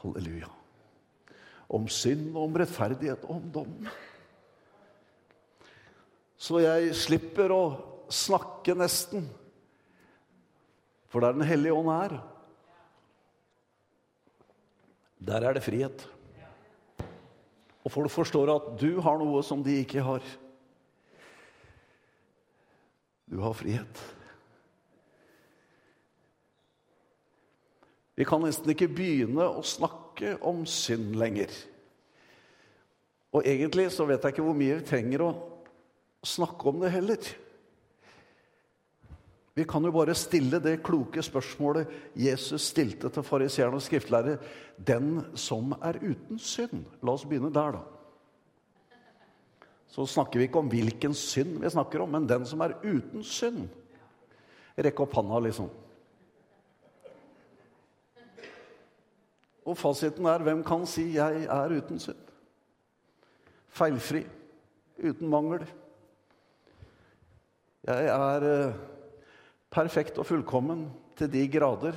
Halleluja. 0.00 0.48
Om 1.70 1.86
synd, 1.92 2.32
om 2.38 2.56
rettferdighet 2.56 3.26
og 3.28 3.36
om 3.36 3.52
dom. 3.54 3.90
Så 6.40 6.62
jeg 6.64 6.94
slipper 6.96 7.52
å 7.52 7.62
snakke 8.10 8.74
nesten. 8.74 9.28
For 11.12 11.20
der 11.20 11.36
Den 11.36 11.46
hellige 11.46 11.76
ånd 11.76 11.90
er, 11.92 12.16
der 15.20 15.44
er 15.44 15.56
det 15.56 15.64
frihet. 15.64 16.06
Og 17.84 17.92
folk 17.92 18.12
forstår 18.12 18.52
at 18.54 18.70
du 18.80 19.00
har 19.04 19.20
noe 19.20 19.42
som 19.44 19.62
de 19.64 19.78
ikke 19.82 20.04
har. 20.04 20.24
Du 23.30 23.40
har 23.40 23.54
frihet. 23.56 24.00
Vi 28.20 28.26
kan 28.28 28.42
nesten 28.44 28.72
ikke 28.72 28.90
begynne 28.92 29.46
å 29.48 29.62
snakke 29.64 30.34
om 30.44 30.66
synd 30.68 31.14
lenger. 31.16 31.52
Og 33.32 33.46
egentlig 33.46 33.86
så 33.94 34.04
vet 34.08 34.24
jeg 34.24 34.34
ikke 34.34 34.44
hvor 34.44 34.58
mye 34.58 34.80
vi 34.80 34.88
trenger 34.88 35.24
å 35.24 35.30
snakke 36.26 36.68
om 36.68 36.82
det 36.82 36.90
heller. 36.92 37.30
Vi 39.54 39.64
kan 39.66 39.84
jo 39.84 39.90
bare 39.92 40.14
stille 40.14 40.60
det 40.62 40.82
kloke 40.86 41.22
spørsmålet 41.22 41.90
Jesus 42.14 42.68
stilte 42.70 43.10
til 43.10 43.26
fariseerne 43.26 43.80
og 43.80 43.82
skriftlærere. 43.82 44.38
Den 44.76 45.24
som 45.34 45.74
er 45.82 45.98
uten 45.98 46.38
synd. 46.38 46.84
La 47.02 47.16
oss 47.16 47.26
begynne 47.26 47.50
der, 47.54 47.80
da. 47.80 47.82
Så 49.90 50.06
snakker 50.06 50.38
vi 50.38 50.46
ikke 50.46 50.60
om 50.62 50.70
hvilken 50.70 51.14
synd 51.18 51.58
vi 51.64 51.70
snakker 51.70 52.04
om, 52.04 52.12
men 52.14 52.28
den 52.30 52.46
som 52.46 52.62
er 52.62 52.76
uten 52.84 53.24
synd. 53.26 53.66
Rekk 54.78 55.02
opp 55.02 55.16
handa, 55.18 55.40
liksom. 55.42 55.70
Og 59.66 59.76
fasiten 59.78 60.26
er 60.30 60.42
hvem 60.46 60.62
kan 60.64 60.86
si 60.86 61.12
'jeg 61.14 61.44
er 61.44 61.76
uten 61.76 61.98
synd'? 61.98 62.30
Feilfri. 63.68 64.26
Uten 64.98 65.28
mangel. 65.28 65.66
Jeg 67.86 68.06
er 68.06 68.42
eh, 68.44 68.74
perfekt 69.70 70.18
og 70.18 70.26
fullkommen 70.26 70.88
til 71.18 71.30
de 71.30 71.46
grader 71.50 71.96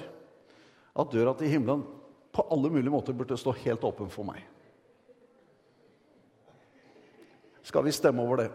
at 0.93 1.13
døra 1.13 1.33
til 1.37 1.49
himmelen 1.49 1.83
på 2.33 2.45
alle 2.53 2.69
mulige 2.69 2.93
måter 2.93 3.13
burde 3.17 3.37
stå 3.37 3.53
helt 3.63 3.83
åpen 3.85 4.09
for 4.13 4.25
meg. 4.25 4.41
Skal 7.63 7.85
vi 7.85 7.93
stemme 7.95 8.21
over 8.21 8.43
det? 8.43 8.49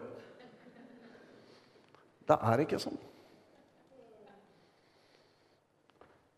Det 2.29 2.37
er 2.37 2.63
ikke 2.63 2.81
sånn. 2.83 2.99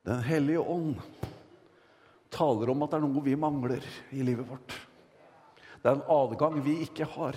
Den 0.06 0.22
hellige 0.25 0.62
ånd 0.62 1.00
taler 2.32 2.70
om 2.72 2.84
at 2.84 2.92
det 2.92 3.00
er 3.00 3.04
noe 3.04 3.25
vi 3.25 3.34
mangler 3.37 3.84
i 4.14 4.22
livet 4.25 4.46
vårt. 4.49 4.76
Det 5.80 5.90
er 5.90 5.96
en 5.96 6.06
adgang 6.12 6.60
vi 6.64 6.78
ikke 6.87 7.08
har. 7.16 7.37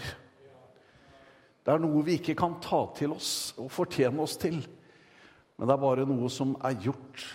Det 1.63 1.73
er 1.73 1.81
noe 1.81 2.03
vi 2.05 2.19
ikke 2.19 2.35
kan 2.38 2.59
ta 2.63 2.85
til 2.95 3.15
oss 3.15 3.53
og 3.57 3.71
fortjene 3.71 4.23
oss 4.23 4.38
til. 4.39 4.62
Men 5.57 5.69
det 5.69 5.75
er 5.75 5.83
bare 5.83 6.05
noe 6.10 6.29
som 6.33 6.55
er 6.65 6.77
gjort. 6.81 7.25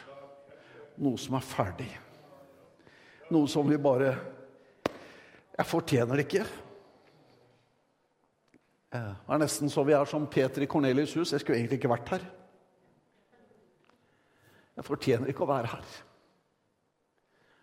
Noe 0.99 1.21
som 1.21 1.37
er 1.39 1.47
ferdig. 1.47 1.91
Noe 3.35 3.49
som 3.51 3.69
vi 3.69 3.79
bare 3.81 4.17
Jeg 5.59 5.67
fortjener 5.67 6.15
det 6.17 6.25
ikke. 6.29 6.45
Det 8.89 9.01
er 9.03 9.41
nesten 9.43 9.71
så 9.71 9.83
vi 9.85 9.97
er 9.97 10.07
som 10.07 10.27
Peter 10.31 10.63
i 10.63 10.69
Kornelius' 10.71 11.17
hus. 11.19 11.33
Jeg 11.33 11.43
skulle 11.43 11.59
egentlig 11.59 11.81
ikke 11.81 11.91
vært 11.91 12.13
her. 12.15 12.27
Jeg 14.79 14.87
fortjener 14.87 15.33
ikke 15.33 15.43
å 15.43 15.51
være 15.51 15.73
her. 15.73 15.97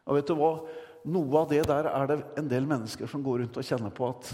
Og 0.06 0.20
vet 0.20 0.28
du 0.28 0.36
hva? 0.36 0.52
Noe 1.08 1.40
av 1.40 1.48
det 1.54 1.62
der 1.70 1.88
er 1.88 2.10
det 2.10 2.18
en 2.42 2.50
del 2.52 2.68
mennesker 2.68 3.08
som 3.08 3.24
går 3.24 3.44
rundt 3.44 3.58
og 3.62 3.66
kjenner 3.66 3.94
på 3.96 4.10
at 4.10 4.34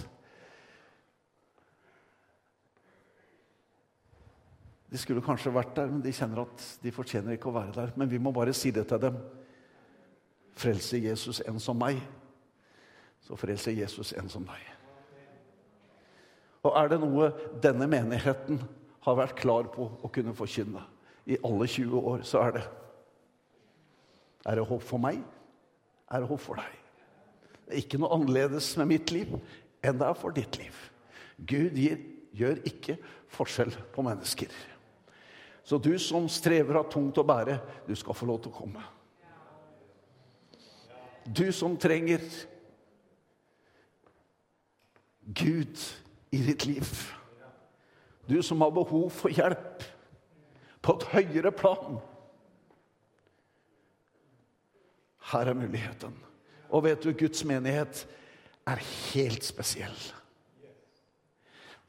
De 4.91 4.99
skulle 4.99 5.23
kanskje 5.23 5.53
vært 5.55 5.75
der, 5.77 5.87
men 5.87 6.01
de 6.03 6.11
kjenner 6.11 6.43
at 6.43 6.65
de 6.83 6.91
fortjener 6.91 7.37
ikke 7.37 7.47
å 7.47 7.55
være 7.55 7.75
der. 7.77 7.93
Men 7.95 8.09
vi 8.11 8.19
må 8.19 8.33
bare 8.35 8.53
si 8.55 8.73
det 8.75 8.83
til 8.89 8.99
dem. 8.99 9.19
Frelse 10.59 10.99
Jesus 10.99 11.39
en 11.47 11.61
som 11.63 11.79
meg, 11.79 12.01
så 13.23 13.37
frelser 13.39 13.77
Jesus 13.77 14.11
en 14.19 14.27
som 14.29 14.43
deg. 14.43 14.67
Og 16.67 16.75
er 16.77 16.91
det 16.91 16.99
noe 17.01 17.31
denne 17.63 17.87
menigheten 17.89 18.59
har 19.05 19.17
vært 19.17 19.39
klar 19.39 19.69
på 19.73 19.87
å 20.03 20.11
kunne 20.13 20.35
forkynne 20.37 20.83
i 21.31 21.37
alle 21.45 21.67
20 21.69 22.11
år, 22.11 22.25
så 22.27 22.43
er 22.45 22.57
det 22.57 22.67
Er 24.45 24.57
det 24.57 24.65
håp 24.65 24.81
for 24.81 24.97
meg? 24.97 25.19
Er 26.09 26.19
det 26.19 26.27
håp 26.27 26.41
for 26.41 26.57
deg? 26.57 26.77
Det 27.67 27.75
er 27.75 27.83
ikke 27.83 27.99
noe 28.01 28.15
annerledes 28.15 28.71
med 28.81 28.89
mitt 28.89 29.11
liv 29.13 29.35
enn 29.85 29.99
det 30.01 30.07
er 30.07 30.17
for 30.17 30.33
ditt 30.33 30.57
liv. 30.57 30.73
Gud 31.37 31.77
gir, 31.77 31.99
gjør 32.33 32.57
ikke 32.65 32.97
forskjell 33.29 33.71
på 33.93 34.05
mennesker. 34.05 34.49
Så 35.63 35.77
du 35.77 35.93
som 35.99 36.29
strever 36.29 36.79
av 36.79 36.89
tungt 36.91 37.19
å 37.21 37.25
bære, 37.27 37.59
du 37.87 37.93
skal 37.95 38.17
få 38.17 38.27
lov 38.29 38.41
til 38.41 38.51
å 38.51 38.55
komme. 38.55 38.83
Du 41.25 41.51
som 41.53 41.77
trenger 41.77 42.23
Gud 45.21 45.77
i 46.33 46.41
ditt 46.43 46.65
liv. 46.65 46.89
Du 48.25 48.41
som 48.43 48.61
har 48.61 48.73
behov 48.73 49.09
for 49.13 49.33
hjelp 49.33 49.85
på 50.81 50.95
et 50.97 51.07
høyere 51.13 51.51
plan. 51.53 51.99
Her 55.31 55.51
er 55.51 55.57
muligheten. 55.57 56.15
Og 56.71 56.85
vet 56.87 57.03
du, 57.03 57.11
Guds 57.13 57.43
menighet 57.45 58.05
er 58.67 58.81
helt 59.13 59.45
spesiell. 59.45 59.95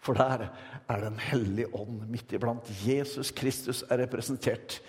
For 0.02 0.18
der 0.18 0.48
er 0.88 1.00
Den 1.00 1.18
hellige 1.18 1.74
ånd 1.74 2.08
midt 2.10 2.32
iblant. 2.32 2.66
Jesus 2.86 3.30
Kristus 3.30 3.84
er 3.88 4.02
representert 4.02 4.80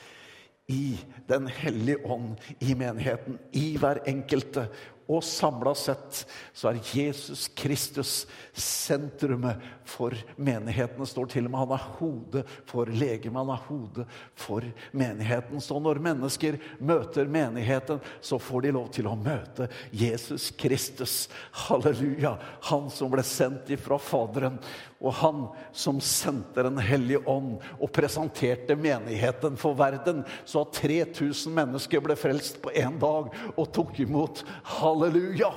i 0.68 0.98
Den 1.30 1.48
hellige 1.48 2.06
ånd 2.06 2.36
i 2.60 2.74
menigheten, 2.74 3.40
i 3.54 3.78
hver 3.78 4.02
enkelte. 4.08 4.68
Og 5.12 5.24
samla 5.26 5.74
sett 5.76 6.24
så 6.56 6.70
er 6.70 6.80
Jesus 6.96 7.50
Kristus 7.58 8.24
sentrumet 8.54 9.60
for 9.86 10.16
menigheten. 10.36 11.06
Står 11.06 11.28
til 11.34 11.48
og 11.48 11.52
med 11.52 11.64
han 11.64 11.74
er 11.76 11.88
hodet 11.98 12.44
for 12.70 12.88
legemet, 12.88 13.42
han 13.42 13.52
er 13.52 13.66
hodet 13.68 14.06
for 14.40 14.66
menigheten. 14.96 15.62
Så 15.62 15.80
når 15.84 16.00
mennesker 16.04 16.60
møter 16.80 17.28
menigheten, 17.28 18.00
så 18.22 18.40
får 18.40 18.64
de 18.64 18.74
lov 18.78 18.90
til 18.96 19.10
å 19.12 19.18
møte 19.20 19.68
Jesus 19.92 20.52
Kristus. 20.56 21.28
Halleluja! 21.66 22.38
Han 22.70 22.90
som 22.94 23.12
ble 23.12 23.26
sendt 23.28 23.74
ifra 23.76 24.00
Faderen. 24.00 24.60
Og 25.04 25.12
han 25.20 25.40
som 25.76 26.00
sendte 26.02 26.64
Den 26.64 26.78
hellige 26.80 27.20
ånd 27.28 27.58
og 27.76 27.92
presenterte 27.92 28.78
menigheten 28.80 29.58
for 29.60 29.76
verden, 29.76 30.22
så 30.48 30.64
at 30.64 30.78
3000 30.80 31.52
mennesker 31.52 32.04
ble 32.04 32.16
frelst 32.16 32.62
på 32.64 32.72
én 32.72 32.96
dag 33.02 33.28
og 33.58 33.72
tok 33.76 34.00
imot. 34.06 34.46
Halleluja! 34.94 35.54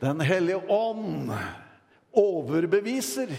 Den 0.00 0.20
hellige 0.20 0.60
ånd 0.68 1.32
overbeviser. 2.12 3.30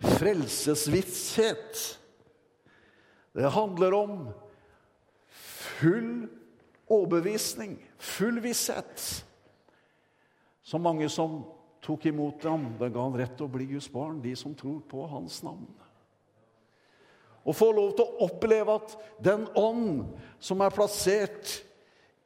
Frelsesvisshet. 0.00 2.00
Det 3.32 3.50
handler 3.52 3.94
om 3.94 4.14
full 5.28 6.28
overbevisning, 6.88 7.76
full 7.98 8.40
visshet. 8.40 9.26
Så 10.62 10.80
mange 10.80 11.10
som 11.12 11.42
tok 11.84 12.06
imot 12.06 12.48
ham, 12.48 12.70
det 12.80 12.94
ga 12.94 13.10
han 13.10 13.20
rett 13.20 13.36
til 13.36 13.44
å 13.44 13.52
bli 13.52 13.68
Guds 13.74 13.90
barn, 13.92 14.22
de 14.24 14.32
som 14.38 14.56
tror 14.56 14.80
på 14.88 15.04
hans 15.12 15.42
navn. 15.44 15.68
Og 17.44 17.56
få 17.56 17.70
lov 17.76 17.92
til 17.96 18.06
å 18.06 18.26
oppleve 18.26 18.78
at 18.80 18.96
den 19.22 19.44
ånd 19.58 20.06
som 20.42 20.62
er 20.64 20.74
plassert 20.74 21.60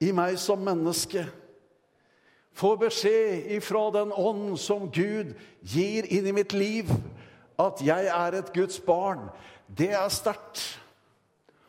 i 0.03 0.13
meg 0.15 0.39
som 0.39 0.63
menneske, 0.63 1.27
får 2.59 2.79
beskjed 2.81 3.53
ifra 3.55 3.85
den 3.95 4.13
ånd 4.15 4.57
som 4.59 4.89
Gud 4.91 5.35
gir 5.63 6.07
inn 6.11 6.27
i 6.27 6.35
mitt 6.35 6.55
liv, 6.55 6.91
at 7.59 7.83
jeg 7.83 8.11
er 8.11 8.39
et 8.39 8.51
Guds 8.55 8.79
barn, 8.83 9.29
det 9.67 9.93
er 9.95 10.11
sterkt. 10.11 10.63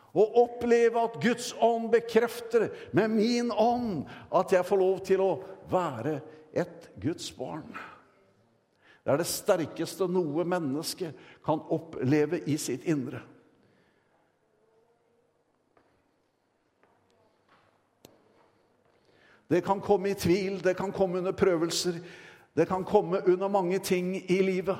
Å 0.09 0.25
oppleve 0.41 1.01
at 1.05 1.19
Guds 1.21 1.51
ånd 1.61 1.91
bekrefter 1.93 2.69
med 2.97 3.13
min 3.13 3.51
ånd 3.53 4.07
at 4.33 4.53
jeg 4.55 4.65
får 4.65 4.81
lov 4.81 5.01
til 5.05 5.21
å 5.21 5.31
være 5.69 6.15
et 6.57 6.89
Guds 7.01 7.29
barn. 7.37 7.67
Det 9.05 9.13
er 9.13 9.21
det 9.21 9.29
sterkeste 9.29 10.09
noe 10.09 10.45
menneske 10.45 11.11
kan 11.45 11.61
oppleve 11.73 12.41
i 12.49 12.57
sitt 12.61 12.87
indre. 12.89 13.21
Det 19.49 19.63
kan 19.65 19.81
komme 19.81 20.09
i 20.09 20.17
tvil, 20.17 20.63
det 20.63 20.77
kan 20.77 20.91
komme 20.91 21.17
under 21.17 21.31
prøvelser, 21.31 21.97
det 22.55 22.67
kan 22.67 22.83
komme 22.83 23.21
under 23.27 23.47
mange 23.47 23.79
ting 23.79 24.31
i 24.31 24.41
livet. 24.41 24.77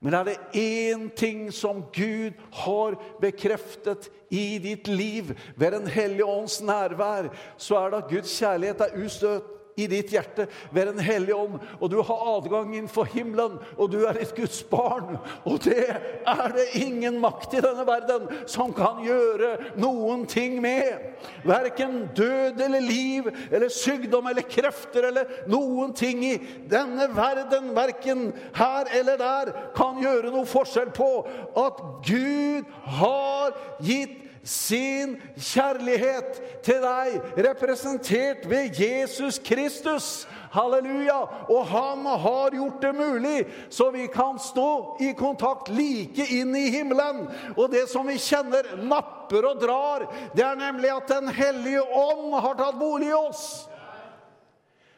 Men 0.00 0.14
er 0.14 0.24
det 0.24 0.36
én 0.54 1.08
ting 1.16 1.48
som 1.52 1.82
Gud 1.92 2.32
har 2.52 2.94
bekreftet 3.20 4.10
i 4.30 4.58
ditt 4.62 4.86
liv 4.86 5.34
ved 5.56 5.72
Den 5.72 5.86
hellige 5.86 6.24
ånds 6.24 6.60
nærvær, 6.62 7.34
så 7.56 7.76
er 7.76 7.90
det 7.90 7.96
at 7.96 8.10
Guds 8.10 8.38
kjærlighet 8.38 8.80
er 8.80 9.04
ustøtt 9.04 9.57
i 9.78 9.86
ditt 9.90 10.12
hjerte 10.12 10.48
ved 10.74 10.90
Den 10.92 11.02
hellige 11.04 11.36
ånd. 11.36 11.58
Og 11.80 11.90
du 11.92 12.00
har 12.02 12.24
adgang 12.36 12.74
innenfor 12.74 13.08
himmelen, 13.12 13.58
og 13.76 13.92
du 13.92 14.02
er 14.06 14.18
et 14.18 14.34
Guds 14.36 14.60
barn. 14.66 15.16
Og 15.44 15.62
det 15.64 15.86
er 15.88 16.54
det 16.54 16.66
ingen 16.82 17.20
makt 17.22 17.54
i 17.58 17.62
denne 17.64 17.86
verden 17.88 18.28
som 18.50 18.74
kan 18.76 19.02
gjøre 19.06 19.54
noen 19.80 20.26
ting 20.30 20.58
med. 20.62 21.14
Verken 21.46 22.08
død 22.16 22.60
eller 22.64 22.84
liv 22.84 23.28
eller 23.50 23.72
sykdom 23.72 24.28
eller 24.30 24.46
krefter 24.48 25.08
eller 25.10 25.32
noen 25.50 25.94
ting 25.96 26.22
i 26.26 26.36
denne 26.70 27.08
verden, 27.14 27.72
verken 27.76 28.28
her 28.58 28.90
eller 28.98 29.18
der, 29.20 29.52
kan 29.76 30.00
gjøre 30.02 30.32
noe 30.34 30.48
forskjell 30.48 30.92
på 30.94 31.10
at 31.58 31.82
Gud 32.06 32.68
har 32.98 33.54
gitt 33.84 34.27
sin 34.48 35.16
kjærlighet 35.36 36.38
til 36.64 36.80
deg, 36.80 37.18
representert 37.44 38.46
ved 38.48 38.80
Jesus 38.80 39.38
Kristus. 39.44 40.26
Halleluja! 40.52 41.18
Og 41.52 41.66
han 41.68 42.06
har 42.06 42.56
gjort 42.56 42.82
det 42.82 42.94
mulig, 42.96 43.46
så 43.70 43.90
vi 43.92 44.06
kan 44.08 44.38
stå 44.40 44.96
i 45.04 45.12
kontakt 45.18 45.68
like 45.68 46.24
inn 46.32 46.56
i 46.56 46.70
himmelen. 46.72 47.26
Og 47.56 47.68
det 47.72 47.84
som 47.92 48.08
vi 48.08 48.16
kjenner 48.16 48.72
napper 48.80 49.50
og 49.50 49.60
drar, 49.60 50.06
det 50.32 50.46
er 50.46 50.56
nemlig 50.56 50.94
at 50.96 51.08
Den 51.08 51.28
hellige 51.28 51.82
ånd 51.82 52.32
har 52.40 52.56
tatt 52.56 52.78
bolig 52.78 53.08
i 53.08 53.16
oss. 53.16 53.68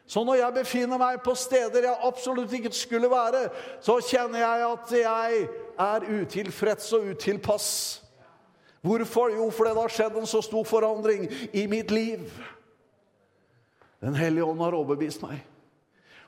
Så 0.07 0.23
når 0.27 0.41
jeg 0.41 0.53
befinner 0.53 0.99
meg 0.99 1.21
på 1.23 1.35
steder 1.39 1.85
jeg 1.87 2.03
absolutt 2.03 2.51
ikke 2.53 2.73
skulle 2.75 3.07
være, 3.11 3.45
så 3.83 3.95
kjenner 4.03 4.43
jeg 4.43 4.65
at 4.67 4.95
jeg 4.99 5.43
er 5.79 6.07
utilfreds 6.19 6.91
og 6.97 7.13
utilpass. 7.13 8.00
Hvorfor? 8.81 9.29
Jo, 9.35 9.49
fordi 9.53 9.75
det 9.75 9.83
har 9.83 9.93
skjedd 9.93 10.17
en 10.17 10.29
så 10.29 10.41
stor 10.41 10.65
forandring 10.65 11.27
i 11.53 11.67
mitt 11.69 11.91
liv. 11.93 12.25
Den 14.01 14.17
hellige 14.17 14.47
ånd 14.49 14.61
har 14.63 14.77
overbevist 14.77 15.21
meg. 15.21 15.43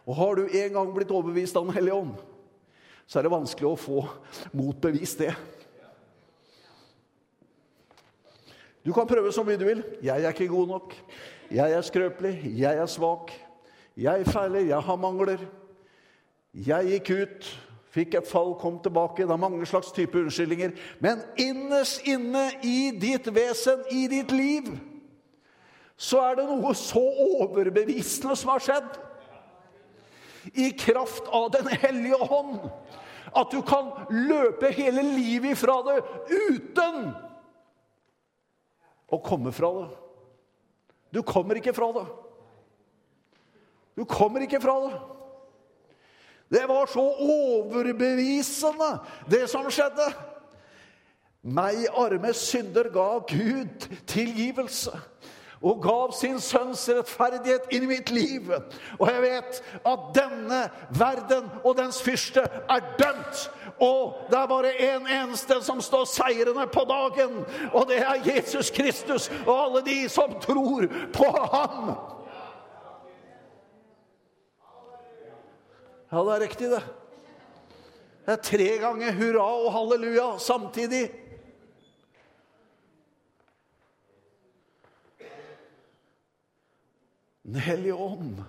Og 0.06 0.18
har 0.20 0.38
du 0.38 0.46
en 0.46 0.76
gang 0.76 0.94
blitt 0.94 1.12
overbevist 1.12 1.58
av 1.58 1.66
Den 1.66 1.74
hellige 1.74 1.96
ånd, 1.96 2.14
så 3.08 3.20
er 3.20 3.26
det 3.26 3.34
vanskelig 3.34 3.70
å 3.72 3.80
få 3.80 4.04
motbevist 4.54 5.24
det. 5.24 5.34
Du 8.84 8.92
kan 8.94 9.08
prøve 9.08 9.32
så 9.32 9.46
mye 9.48 9.58
du 9.58 9.66
vil. 9.66 9.82
Jeg 10.04 10.22
er 10.22 10.36
ikke 10.36 10.52
god 10.52 10.74
nok. 10.76 10.96
Jeg 11.54 11.72
er 11.72 11.86
skrøpelig. 11.88 12.34
Jeg 12.60 12.80
er 12.84 12.90
svak. 12.92 13.32
Jeg 13.96 14.26
feiler. 14.28 14.66
Jeg 14.68 14.84
har 14.84 15.00
mangler. 15.00 15.46
Jeg 16.54 16.90
gikk 16.92 17.14
ut 17.24 17.48
Fikk 17.94 18.16
et 18.18 18.28
fall, 18.30 18.56
kom 18.58 18.80
tilbake. 18.82 19.28
Det 19.28 19.34
er 19.36 19.42
mange 19.42 19.66
slags 19.70 19.92
type 19.94 20.18
unnskyldninger. 20.18 20.74
Men 21.04 21.22
innerst 21.38 22.08
inne 22.10 22.48
i 22.66 22.90
ditt 22.98 23.30
vesen, 23.36 23.84
i 23.94 24.08
ditt 24.10 24.34
liv, 24.34 24.72
så 25.98 26.24
er 26.26 26.40
det 26.40 26.48
noe 26.50 26.74
så 26.78 27.04
overbevisende 27.38 28.36
som 28.40 28.56
har 28.56 28.66
skjedd. 28.66 28.90
I 30.58 30.72
kraft 30.76 31.30
av 31.32 31.52
Den 31.54 31.70
hellige 31.70 32.18
hånd. 32.18 32.66
At 33.34 33.54
du 33.54 33.62
kan 33.66 33.94
løpe 34.10 34.74
hele 34.74 35.02
livet 35.14 35.54
ifra 35.54 35.80
det 35.86 36.02
uten 36.34 37.14
å 39.14 39.22
komme 39.22 39.54
fra 39.54 39.70
det. 39.78 39.88
Du 41.14 41.22
kommer 41.22 41.62
ikke 41.62 41.74
fra 41.78 41.92
det. 41.94 42.06
Du 43.94 44.06
kommer 44.10 44.46
ikke 44.46 44.62
fra 44.62 44.80
det. 44.88 44.94
Det 46.54 46.68
var 46.70 46.86
så 46.86 47.02
overbevisende, 47.02 48.92
det 49.32 49.48
som 49.50 49.66
skjedde. 49.74 50.06
Meg, 51.44 51.88
arme 51.98 52.30
synder, 52.38 52.92
ga 52.94 53.08
Gud 53.28 53.90
tilgivelse. 54.08 54.94
og 55.64 55.80
gav 55.82 56.12
sin 56.12 56.40
sønns 56.44 56.82
rettferdighet 56.92 57.70
inn 57.72 57.86
i 57.86 57.92
mitt 57.94 58.10
liv. 58.12 58.50
Og 59.00 59.08
jeg 59.08 59.22
vet 59.24 59.60
at 59.88 60.08
denne 60.16 60.60
verden 60.92 61.48
og 61.64 61.78
dens 61.78 62.02
fyrste 62.04 62.44
er 62.44 62.90
dømt. 63.00 63.46
Og 63.80 64.28
det 64.32 64.40
er 64.40 64.50
bare 64.52 64.74
én 64.76 65.06
en 65.06 65.08
eneste 65.22 65.62
som 65.64 65.80
står 65.82 66.04
seirende 66.12 66.68
på 66.68 66.84
dagen, 66.88 67.46
og 67.72 67.88
det 67.88 68.02
er 68.04 68.28
Jesus 68.28 68.70
Kristus 68.72 69.30
og 69.46 69.56
alle 69.56 69.86
de 69.88 69.98
som 70.10 70.36
tror 70.44 70.88
på 71.16 71.32
ham. 71.54 71.96
Ja, 76.14 76.22
det 76.22 76.34
er 76.34 76.44
riktig, 76.44 76.68
det. 76.70 76.80
Det 78.24 78.34
er 78.36 78.42
tre 78.46 78.66
ganger 78.78 79.16
hurra 79.18 79.44
og 79.58 79.72
halleluja 79.74 80.26
samtidig. 80.38 81.08
Den 87.42 87.58
hellige 87.66 87.96
ånd 87.98 88.44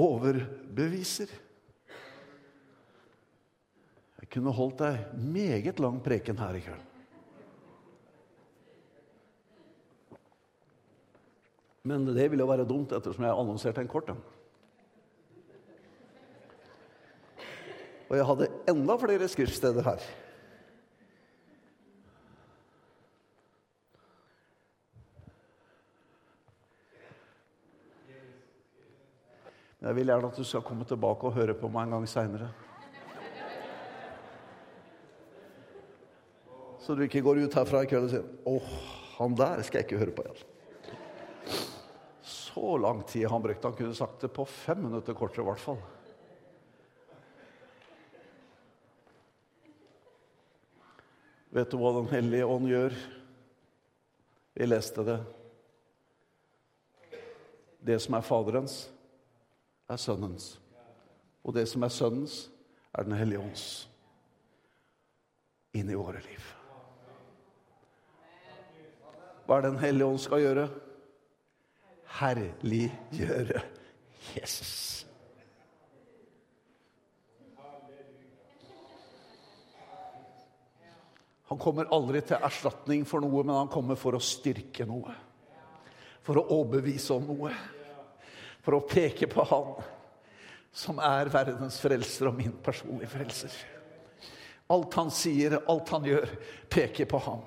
overbeviser. 0.00 1.34
Jeg 4.22 4.30
kunne 4.32 4.54
holdt 4.56 4.80
ei 4.88 4.94
meget 5.36 5.82
lang 5.84 5.98
preken 6.00 6.40
her 6.40 6.56
i 6.56 6.62
kveld. 6.64 6.86
Men 11.84 12.08
det 12.16 12.30
ville 12.32 12.48
være 12.48 12.64
dumt 12.64 12.96
ettersom 12.96 13.28
jeg 13.28 13.36
annonserte 13.44 13.84
en 13.84 13.92
kort 13.92 14.08
en. 14.16 14.24
Og 18.06 18.14
jeg 18.16 18.26
hadde 18.28 18.48
enda 18.70 18.96
flere 19.00 19.28
skriftsteder 19.28 19.86
her. 19.86 20.04
Jeg 29.86 29.94
vil 29.94 30.10
gjerne 30.10 30.30
at 30.32 30.38
du 30.38 30.46
skal 30.46 30.64
komme 30.66 30.86
tilbake 30.88 31.28
og 31.28 31.36
høre 31.36 31.54
på 31.54 31.68
meg 31.70 31.86
en 31.86 31.98
gang 31.98 32.06
seinere. 32.10 32.48
Så 36.82 36.94
du 36.94 37.02
ikke 37.02 37.22
går 37.22 37.42
ut 37.42 37.54
herfra 37.58 37.82
i 37.82 37.88
kveld 37.90 38.06
og 38.06 38.12
sier 38.12 38.24
'Å, 38.46 38.56
han 39.18 39.34
der 39.34 39.62
skal 39.62 39.80
jeg 39.80 39.86
ikke 39.86 39.98
høre 39.98 40.14
på 40.14 40.22
igjen'. 40.22 40.44
Så 42.22 42.76
lang 42.78 43.02
tid 43.06 43.28
han 43.28 43.42
brukte. 43.42 43.68
Han 43.68 43.76
kunne 43.76 43.94
sagt 43.94 44.20
det 44.20 44.32
på 44.32 44.46
fem 44.46 44.78
minutter 44.78 45.14
kortere, 45.14 45.42
i 45.42 45.50
hvert 45.50 45.60
fall. 45.60 45.78
Vet 51.56 51.72
du 51.72 51.78
hva 51.80 51.94
Den 51.96 52.10
hellige 52.10 52.46
ånd 52.52 52.68
gjør? 52.68 52.94
Vi 54.56 54.66
leste 54.66 55.04
det. 55.06 55.16
Det 57.86 57.96
som 58.02 58.16
er 58.18 58.24
Faderens, 58.26 58.74
er 59.88 60.00
Sønnens. 60.00 60.56
Og 61.46 61.54
det 61.56 61.64
som 61.70 61.86
er 61.86 61.94
Sønnens, 61.94 62.50
er 62.92 63.08
Den 63.08 63.16
hellige 63.16 63.40
ånds 63.40 63.64
inn 65.76 65.88
i 65.92 65.96
våre 65.96 66.20
liv. 66.24 66.44
Hva 69.46 69.58
er 69.58 69.68
Den 69.70 69.80
hellige 69.80 70.10
ånd 70.12 70.20
skal 70.20 70.44
gjøre? 70.44 70.68
Herliggjøre 72.20 73.64
Jesus. 74.36 75.05
Han 81.46 81.60
kommer 81.62 81.90
aldri 81.94 82.20
til 82.26 82.42
erstatning 82.42 83.04
for 83.06 83.22
noe, 83.22 83.44
men 83.46 83.54
han 83.54 83.70
kommer 83.70 83.98
for 83.98 84.18
å 84.18 84.22
styrke 84.22 84.86
noe. 84.88 85.14
For 86.26 86.40
å 86.40 86.46
overbevise 86.58 87.14
om 87.14 87.28
noe 87.30 87.54
for 88.66 88.74
å 88.74 88.82
peke 88.82 89.28
på 89.30 89.44
Han 89.46 89.76
som 90.76 90.98
er 90.98 91.30
verdens 91.32 91.78
frelser 91.80 92.28
og 92.28 92.34
min 92.36 92.52
personlige 92.62 93.08
frelser. 93.14 93.52
Alt 94.74 94.96
han 94.98 95.12
sier, 95.14 95.54
alt 95.70 95.92
han 95.94 96.04
gjør, 96.04 96.26
peker 96.68 97.06
på 97.08 97.20
ham. 97.24 97.46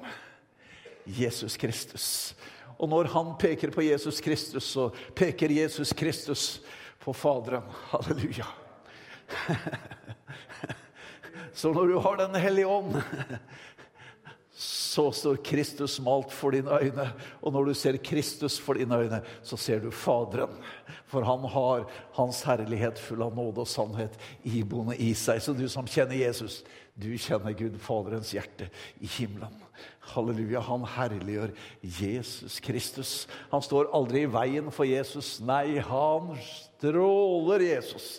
Jesus 1.03 1.57
Kristus. 1.59 2.07
Og 2.79 2.87
når 2.89 3.11
han 3.13 3.35
peker 3.37 3.73
på 3.75 3.83
Jesus 3.83 4.21
Kristus, 4.23 4.71
så 4.71 4.87
peker 5.13 5.51
Jesus 5.51 5.91
Kristus 5.93 6.45
på 7.03 7.13
Faderen. 7.13 7.67
Halleluja. 7.91 8.47
Så 11.53 11.73
når 11.75 11.87
du 11.91 11.97
har 11.99 12.17
Den 12.17 12.35
hellige 12.39 12.67
ånd 12.67 12.95
så 14.99 15.11
står 15.15 15.37
Kristus 15.47 15.95
malt 16.03 16.33
for 16.35 16.51
dine 16.51 16.75
øyne. 16.75 17.05
Og 17.39 17.53
når 17.55 17.69
du 17.69 17.73
ser 17.77 17.97
Kristus 18.03 18.57
for 18.59 18.75
dine 18.75 18.97
øyne, 18.99 19.21
så 19.43 19.57
ser 19.57 19.79
du 19.79 19.91
Faderen. 19.95 20.57
For 21.07 21.23
han 21.23 21.45
har 21.53 21.85
Hans 22.17 22.41
herlighet 22.43 22.99
full 22.99 23.23
av 23.23 23.31
nåde 23.37 23.63
og 23.63 23.69
sannhet 23.69 24.17
iboende 24.43 24.97
i 24.99 25.13
seg. 25.15 25.39
Så 25.39 25.55
du 25.55 25.63
som 25.71 25.87
kjenner 25.87 26.19
Jesus, 26.19 26.59
du 26.99 27.13
kjenner 27.15 27.55
Gud 27.55 27.79
Faderens 27.79 28.33
hjerte 28.35 28.67
i 28.99 29.07
himmelen. 29.07 29.55
Halleluja. 30.11 30.65
Han 30.67 30.83
herliggjør 30.97 31.55
Jesus 31.79 32.59
Kristus. 32.59 33.15
Han 33.53 33.63
står 33.63 33.93
aldri 33.95 34.25
i 34.27 34.33
veien 34.35 34.67
for 34.75 34.89
Jesus. 34.89 35.37
Nei, 35.39 35.79
han 35.79 36.35
stråler 36.43 37.63
Jesus. 37.69 38.17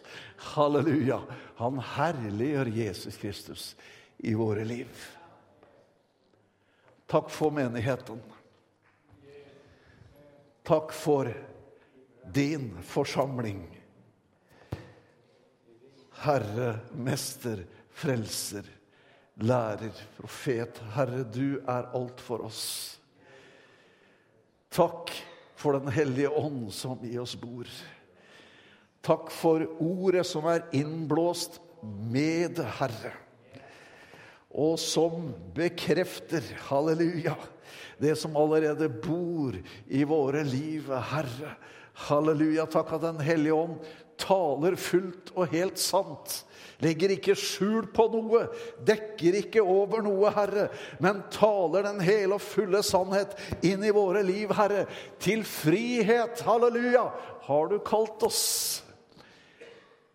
Halleluja. 0.55 1.21
Han 1.61 1.85
herliggjør 1.99 2.73
Jesus 2.81 3.21
Kristus 3.21 3.73
i 4.17 4.33
våre 4.33 4.65
liv. 4.65 4.89
Takk 7.11 7.31
for 7.31 7.51
menigheten. 7.51 8.21
Takk 10.63 10.93
for 10.93 11.35
din 12.33 12.83
forsamling. 12.83 13.81
Herre, 16.23 16.79
mester, 16.95 17.65
frelser, 17.91 18.63
lærer, 19.35 19.97
profet. 20.21 20.79
Herre, 20.95 21.25
du 21.25 21.59
er 21.59 21.89
alt 21.99 22.23
for 22.23 22.45
oss. 22.47 22.61
Takk 24.71 25.11
for 25.59 25.81
Den 25.81 25.91
hellige 25.91 26.31
ånd 26.31 26.71
som 26.73 27.03
i 27.03 27.17
oss 27.19 27.35
bor. 27.35 27.67
Takk 29.03 29.35
for 29.35 29.67
ordet 29.83 30.23
som 30.31 30.47
er 30.47 30.63
innblåst 30.79 31.59
med 31.83 32.63
Herre 32.79 33.17
og 34.51 34.79
som 34.83 35.31
bekrefter, 35.55 36.43
halleluja, 36.69 37.37
det 38.01 38.17
som 38.19 38.37
allerede 38.39 38.89
bor 39.03 39.55
i 39.87 40.05
våre 40.09 40.43
liv, 40.47 40.91
Herre. 40.91 41.55
Halleluja, 42.09 42.65
takk 42.71 42.95
at 42.97 43.05
Den 43.05 43.21
hellige 43.23 43.55
ånd 43.55 43.77
taler 44.21 44.77
fullt 44.77 45.33
og 45.37 45.53
helt 45.53 45.81
sant. 45.81 46.43
Legger 46.81 47.13
ikke 47.13 47.37
skjul 47.37 47.91
på 47.93 48.07
noe, 48.13 48.47
dekker 48.89 49.37
ikke 49.43 49.63
over 49.63 50.03
noe, 50.05 50.33
Herre, 50.33 50.69
men 51.03 51.23
taler 51.33 51.85
den 51.91 52.01
hele 52.05 52.39
og 52.39 52.45
fulle 52.45 52.81
sannhet 52.85 53.37
inn 53.67 53.85
i 53.85 53.95
våre 53.95 54.25
liv, 54.27 54.53
Herre. 54.57 54.87
Til 55.21 55.45
frihet, 55.47 56.41
halleluja, 56.47 57.05
har 57.47 57.71
du 57.71 57.79
kalt 57.85 58.25
oss. 58.27 58.45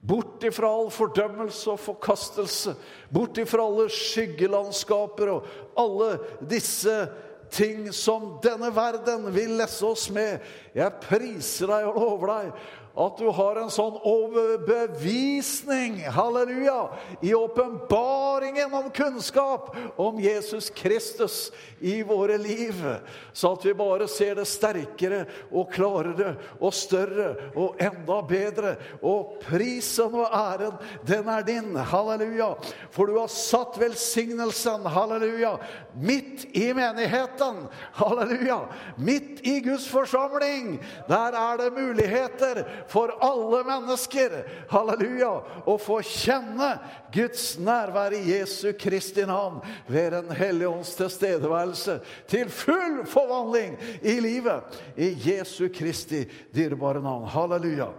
Bort 0.06 0.44
ifra 0.46 0.70
all 0.70 0.91
fordømmelse 0.94 1.72
og 1.74 1.82
forkastelse. 1.82 2.76
Bort 3.10 3.39
ifra 3.41 3.65
alle 3.65 3.88
skyggelandskaper 3.89 5.32
og 5.34 5.48
alle 5.82 6.10
disse 6.46 6.98
ting 7.54 7.88
som 7.94 8.36
denne 8.44 8.70
verden 8.76 9.30
vil 9.34 9.56
lesse 9.60 9.86
oss 9.88 10.08
med. 10.13 10.44
Jeg 10.76 11.02
priser 11.06 11.72
deg 11.72 11.89
og 11.89 12.02
lover 12.02 12.34
deg 12.34 12.65
at 12.95 13.17
du 13.19 13.27
har 13.36 13.58
en 13.60 13.71
sånn 13.71 13.97
overbevisning, 14.08 15.97
halleluja, 16.15 16.88
i 17.19 17.34
åpenbaringen 17.36 18.71
om 18.73 18.88
kunnskap 18.95 19.75
om 19.99 20.19
Jesus 20.23 20.69
Kristus 20.75 21.51
i 21.84 21.97
våre 22.08 22.38
liv, 22.39 22.79
så 23.36 23.51
at 23.58 23.65
vi 23.67 23.73
bare 23.75 24.08
ser 24.08 24.39
det 24.39 24.47
sterkere 24.47 25.25
og 25.51 25.73
klarere 25.75 26.36
og 26.62 26.71
større 26.75 27.51
og 27.60 27.81
enda 27.84 28.21
bedre. 28.29 28.75
Og 29.03 29.36
prisen 29.43 30.15
og 30.15 30.31
æren, 30.31 30.79
den 31.03 31.27
er 31.31 31.43
din, 31.47 31.75
halleluja, 31.75 32.53
for 32.95 33.12
du 33.12 33.19
har 33.19 33.31
satt 33.31 33.75
velsignelsen, 33.81 34.88
halleluja, 34.88 35.58
midt 35.99 36.47
i 36.55 36.69
menigheten, 36.75 37.65
halleluja, 37.99 38.62
midt 38.95 39.43
i 39.43 39.60
Guds 39.67 39.89
forsamling. 39.91 40.77
Der 41.12 41.36
er 41.36 41.60
det 41.60 41.73
muligheter 41.75 42.63
for 42.88 43.13
alle 43.24 43.63
mennesker, 43.67 44.38
halleluja, 44.69 45.32
å 45.65 45.76
få 45.82 46.00
kjenne 46.06 46.71
Guds 47.13 47.56
nærvær 47.62 48.15
i 48.17 48.21
Jesu 48.30 48.71
Kristi 48.80 49.26
navn 49.28 49.62
ved 49.88 50.12
Den 50.15 50.32
hellige 50.36 50.71
ånds 50.71 50.95
tilstedeværelse 51.00 52.00
til 52.32 52.50
full 52.50 53.04
forvandling 53.10 53.78
i 54.02 54.19
livet. 54.24 54.80
I 54.98 55.13
Jesu 55.30 55.67
Kristi 55.74 56.26
dyrebare 56.56 57.02
navn. 57.04 57.28
Halleluja. 57.30 57.91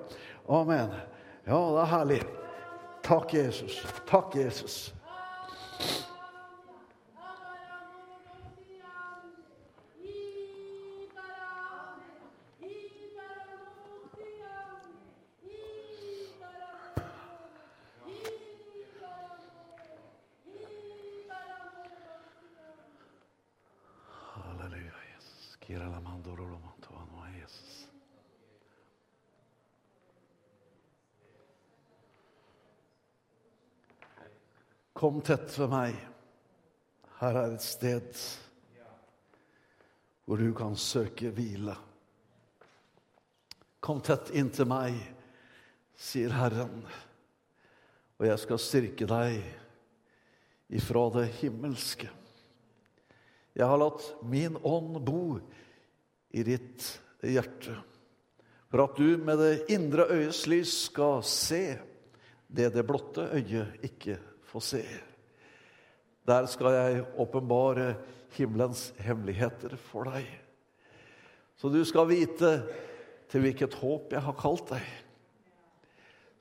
Amen. 0.48 0.92
Ja, 1.46 1.58
det 1.58 1.80
er 1.84 1.92
herlig. 1.94 2.20
Takk, 3.06 3.34
Jesus. 3.34 3.80
Takk, 4.06 4.34
Jesus. 4.34 4.92
Kom 34.96 35.18
tett 35.20 35.58
ved 35.58 35.68
meg. 35.68 35.96
Her 37.20 37.36
er 37.36 37.52
et 37.52 37.64
sted 37.64 38.20
hvor 40.24 40.40
du 40.40 40.46
kan 40.56 40.72
søke 40.80 41.28
hvile. 41.36 41.74
Kom 43.84 43.98
tett 44.00 44.30
inntil 44.32 44.64
meg, 44.70 44.96
sier 46.00 46.32
Herren, 46.32 46.80
og 48.16 48.24
jeg 48.24 48.40
skal 48.40 48.62
styrke 48.64 49.08
deg 49.10 49.36
ifra 50.80 51.02
det 51.18 51.26
himmelske. 51.42 52.08
Jeg 53.52 53.68
har 53.68 53.80
latt 53.82 54.06
min 54.24 54.56
ånd 54.64 54.96
bo 55.04 55.36
i 56.32 56.46
ditt 56.48 56.86
hjerte, 57.20 57.76
for 58.72 58.86
at 58.86 58.96
du 58.96 59.20
med 59.20 59.44
det 59.44 59.76
indre 59.76 60.08
øyes 60.16 60.40
lys 60.48 60.72
skal 60.86 61.20
se 61.20 61.60
det 62.48 62.70
det 62.72 62.86
blotte 62.88 63.28
øyet 63.36 63.84
ikke 63.90 64.16
får 64.46 64.64
se. 64.64 64.82
Der 66.26 66.46
skal 66.50 66.74
jeg 66.74 67.04
åpenbare 67.18 67.94
himmelens 68.36 68.90
hemmeligheter 68.98 69.76
for 69.88 70.08
deg. 70.10 70.26
Så 71.56 71.70
du 71.72 71.80
skal 71.88 72.08
vite 72.10 72.50
til 73.30 73.42
hvilket 73.42 73.76
håp 73.80 74.12
jeg 74.12 74.22
har 74.22 74.38
kalt 74.38 74.72
deg. 74.74 74.88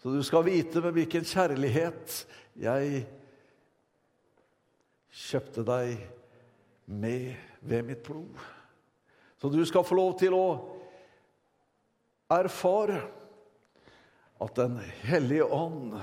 Så 0.01 0.11
du 0.13 0.21
skal 0.25 0.45
vite 0.45 0.81
med 0.83 0.97
hvilken 0.97 1.25
kjærlighet 1.25 2.17
jeg 2.61 3.05
kjøpte 5.15 5.63
deg 5.65 5.95
med 6.85 7.31
ved 7.65 7.87
mitt 7.87 8.03
blod. 8.05 8.35
Så 9.41 9.49
du 9.49 9.63
skal 9.65 9.85
få 9.87 9.97
lov 9.97 10.13
til 10.19 10.35
å 10.37 10.47
erfare 12.31 13.01
at 14.41 14.55
Den 14.55 14.75
hellige 15.07 15.45
ånd 15.47 15.93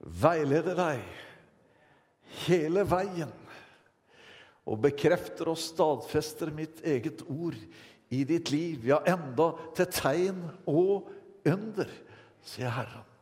veileder 0.00 0.76
deg 0.78 1.02
hele 2.44 2.82
veien 2.88 3.32
og 4.64 4.80
bekrefter 4.84 5.50
og 5.52 5.60
stadfester 5.60 6.52
mitt 6.54 6.80
eget 6.86 7.22
ord 7.28 7.58
i 8.14 8.22
ditt 8.28 8.50
liv, 8.52 8.86
ja, 8.88 9.00
enda 9.08 9.50
til 9.76 9.90
tegn 9.92 10.40
og 10.70 11.10
under, 11.44 11.90
sier 12.44 12.72
Herren. 12.72 13.13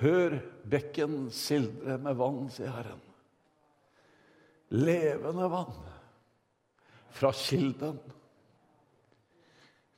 Hør 0.00 0.38
bekken 0.70 1.28
sildre 1.34 1.98
med 2.00 2.16
vann, 2.16 2.46
sier 2.52 2.72
Herren. 2.72 3.02
Levende 4.72 5.48
vann 5.50 5.80
fra 7.12 7.32
kilden. 7.36 7.98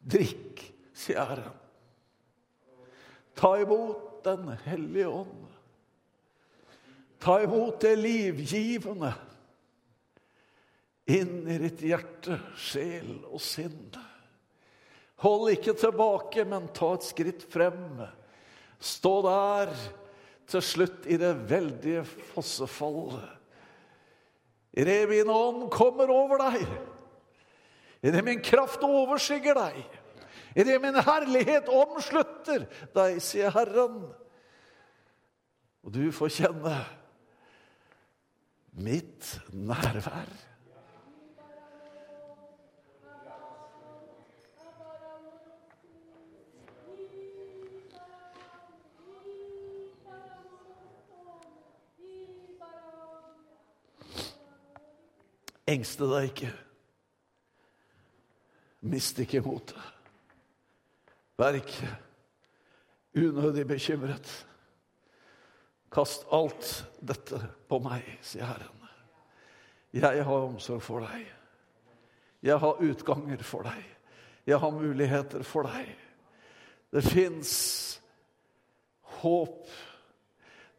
Drikk, 0.02 0.62
sier 0.96 1.22
Herren. 1.28 1.58
Ta 3.38 3.56
imot 3.60 4.08
Den 4.22 4.52
hellige 4.62 5.08
ånd. 5.08 5.46
Ta 7.18 7.40
imot 7.42 7.80
det 7.82 7.96
livgivende 7.98 9.10
inn 11.10 11.48
i 11.50 11.56
ditt 11.58 11.82
hjerte, 11.82 12.36
sjel 12.54 13.16
og 13.26 13.42
sinn. 13.42 13.90
Hold 15.26 15.50
ikke 15.56 15.74
tilbake, 15.78 16.44
men 16.46 16.70
ta 16.74 16.92
et 16.94 17.06
skritt 17.06 17.42
frem. 17.50 18.04
Stå 18.82 19.14
der 19.22 19.70
til 20.50 20.64
slutt 20.64 21.06
i 21.06 21.16
det 21.20 21.32
veldige 21.50 22.02
fossefallet. 22.32 23.28
Idet 24.72 25.04
min 25.10 25.30
ånd 25.30 25.66
kommer 25.70 26.10
over 26.10 26.40
deg, 26.40 26.62
idet 28.02 28.24
min 28.24 28.40
kraft 28.42 28.82
overskygger 28.82 29.58
deg, 29.58 29.82
idet 30.56 30.78
min 30.82 30.96
herlighet 30.96 31.68
omslutter 31.68 32.64
deg, 32.96 33.20
sier 33.22 33.52
Herren. 33.52 34.00
Og 35.82 35.92
du 35.92 36.06
får 36.14 36.32
kjenne 36.38 36.78
mitt 38.72 39.36
nærvær. 39.52 40.32
Engste 55.72 56.08
deg 56.11 56.30
ikke. 56.32 56.52
Mist 58.92 59.20
ikke 59.22 59.42
motet. 59.44 59.78
Vær 61.38 61.56
ikke 61.58 61.88
unødig 63.16 63.66
bekymret. 63.70 64.32
Kast 65.92 66.24
alt 66.32 66.85
dette 67.04 67.38
på 67.68 67.78
meg, 67.85 68.04
sier 68.24 68.48
Herren. 68.48 68.78
Jeg 69.92 70.24
har 70.24 70.46
omsorg 70.46 70.80
for 70.82 71.04
deg. 71.04 71.26
Jeg 72.42 72.58
har 72.58 72.80
utganger 72.80 73.42
for 73.44 73.68
deg. 73.68 73.82
Jeg 74.48 74.58
har 74.58 74.74
muligheter 74.74 75.44
for 75.46 75.68
deg. 75.68 75.90
Det 76.92 77.04
fins 77.04 77.52
håp. 79.20 79.68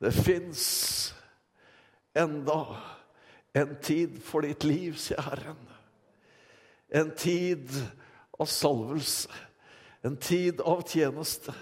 Det 0.02 0.12
fins 0.14 0.66
enda 2.18 2.58
en 3.54 3.76
tid 3.82 4.18
for 4.26 4.46
ditt 4.46 4.66
liv, 4.66 4.98
sier 4.98 5.22
Herren. 5.22 5.60
En 6.94 7.12
tid 7.18 7.70
av 8.40 8.50
salvelse. 8.50 9.30
En 10.04 10.18
tid 10.18 10.62
av 10.62 10.82
tjeneste. 10.90 11.54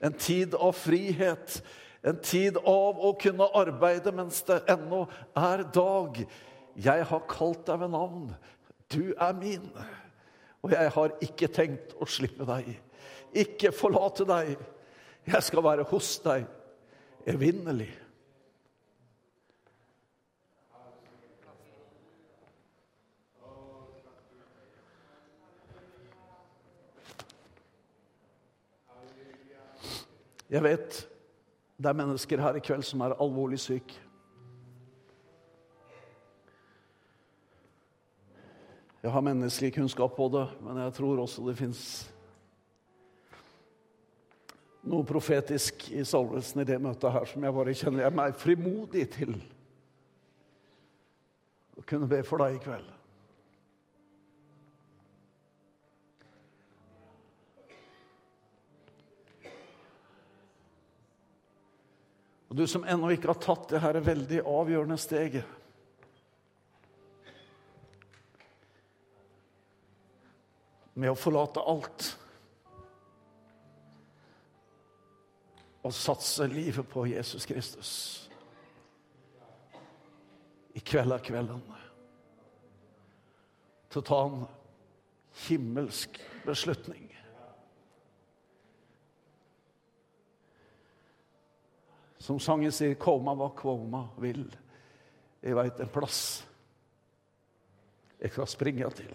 En 0.00 0.12
tid 0.12 0.54
av 0.54 0.72
frihet. 0.78 1.60
En 2.02 2.20
tid 2.22 2.56
av 2.56 3.00
å 3.02 3.12
kunne 3.20 3.50
arbeide 3.58 4.12
mens 4.14 4.40
det 4.48 4.62
ennå 4.72 5.04
er 5.36 5.64
dag. 5.74 6.22
Jeg 6.80 7.06
har 7.10 7.26
kalt 7.28 7.66
deg 7.68 7.82
ved 7.82 7.92
navn. 7.92 8.30
Du 8.90 9.12
er 9.12 9.34
min. 9.36 9.66
Og 10.62 10.74
jeg 10.74 10.94
har 10.94 11.16
ikke 11.24 11.50
tenkt 11.52 11.96
å 12.00 12.08
slippe 12.08 12.46
deg. 12.48 12.72
Ikke 13.36 13.74
forlate 13.74 14.26
deg. 14.28 14.54
Jeg 15.28 15.44
skal 15.44 15.66
være 15.66 15.86
hos 15.90 16.14
deg 16.24 16.46
evinnelig. 17.28 17.90
Jeg 30.50 30.62
vet 30.66 31.00
det 31.80 31.88
er 31.88 31.96
mennesker 31.96 32.40
her 32.42 32.56
i 32.58 32.62
kveld 32.64 32.82
som 32.84 33.00
er 33.00 33.16
alvorlig 33.16 33.58
syke. 33.62 33.94
Jeg 39.00 39.12
har 39.14 39.24
menneskelig 39.24 39.72
kunnskap 39.78 40.12
på 40.16 40.26
det, 40.28 40.44
men 40.60 40.82
jeg 40.82 40.92
tror 40.98 41.22
også 41.22 41.46
det 41.46 41.56
fins 41.56 41.84
noe 44.90 45.06
profetisk 45.08 45.86
i 45.92 46.04
salvelsen 46.04 46.60
i 46.60 46.68
det 46.68 46.76
møtet 46.82 47.12
her 47.14 47.24
som 47.28 47.44
jeg 47.44 47.56
bare 47.56 47.76
kjenner 47.76 48.04
jeg 48.04 48.16
meg 48.16 48.36
frimodig 48.40 49.06
til 49.16 49.34
å 51.80 51.84
kunne 51.88 52.08
be 52.10 52.20
for 52.28 52.44
deg 52.44 52.58
i 52.58 52.64
kveld. 52.64 52.88
Og 62.50 62.56
du 62.58 62.66
som 62.66 62.84
ennå 62.84 63.12
ikke 63.14 63.30
har 63.30 63.38
tatt 63.38 63.68
det 63.70 63.80
her 63.82 63.96
veldig 64.02 64.42
avgjørende 64.42 64.98
steget 64.98 65.56
Med 71.00 71.12
å 71.12 71.16
forlate 71.16 71.62
alt 71.64 72.08
og 75.80 75.94
satse 75.96 76.44
livet 76.50 76.84
på 76.90 77.06
Jesus 77.08 77.46
Kristus. 77.48 77.92
I 80.76 80.82
kveld 80.84 81.14
er 81.14 81.24
kvelden. 81.24 81.62
Til 83.88 84.02
å 84.02 84.06
ta 84.10 84.18
en 84.26 84.42
himmelsk 85.46 86.20
beslutning. 86.44 87.09
Som 92.30 92.38
sangen 92.38 92.70
sier, 92.70 92.94
'Koma 92.94 93.32
hva 93.34 93.48
kvoma 93.58 94.04
vil'. 94.22 94.52
Jeg 95.42 95.56
veit 95.56 95.80
en 95.80 95.88
plass 95.90 96.46
jeg 98.20 98.30
kan 98.30 98.46
springe 98.46 98.90
til. 98.90 99.14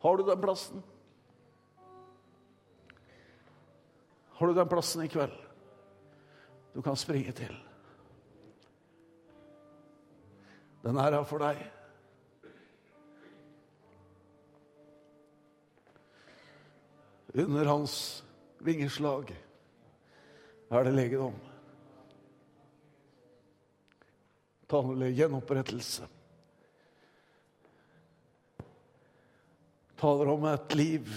Har 0.00 0.16
du 0.16 0.22
den 0.24 0.40
plassen? 0.40 0.82
Har 4.38 4.46
du 4.46 4.54
den 4.54 4.68
plassen 4.68 5.04
i 5.04 5.08
kveld 5.08 5.36
du 6.74 6.80
kan 6.80 6.96
springe 6.96 7.32
til? 7.32 7.52
Den 10.82 10.96
er 10.96 11.12
her 11.12 11.24
for 11.24 11.44
deg. 11.44 11.60
Under 17.34 17.64
hans 17.64 18.24
vingeslag 18.60 19.36
er 20.70 20.86
det 20.86 20.94
legedom. 20.94 21.34
Taler 24.70 25.10
gjenopprettelse. 25.18 26.06
Taler 30.00 30.30
om 30.30 30.46
et 30.48 30.76
liv 30.78 31.10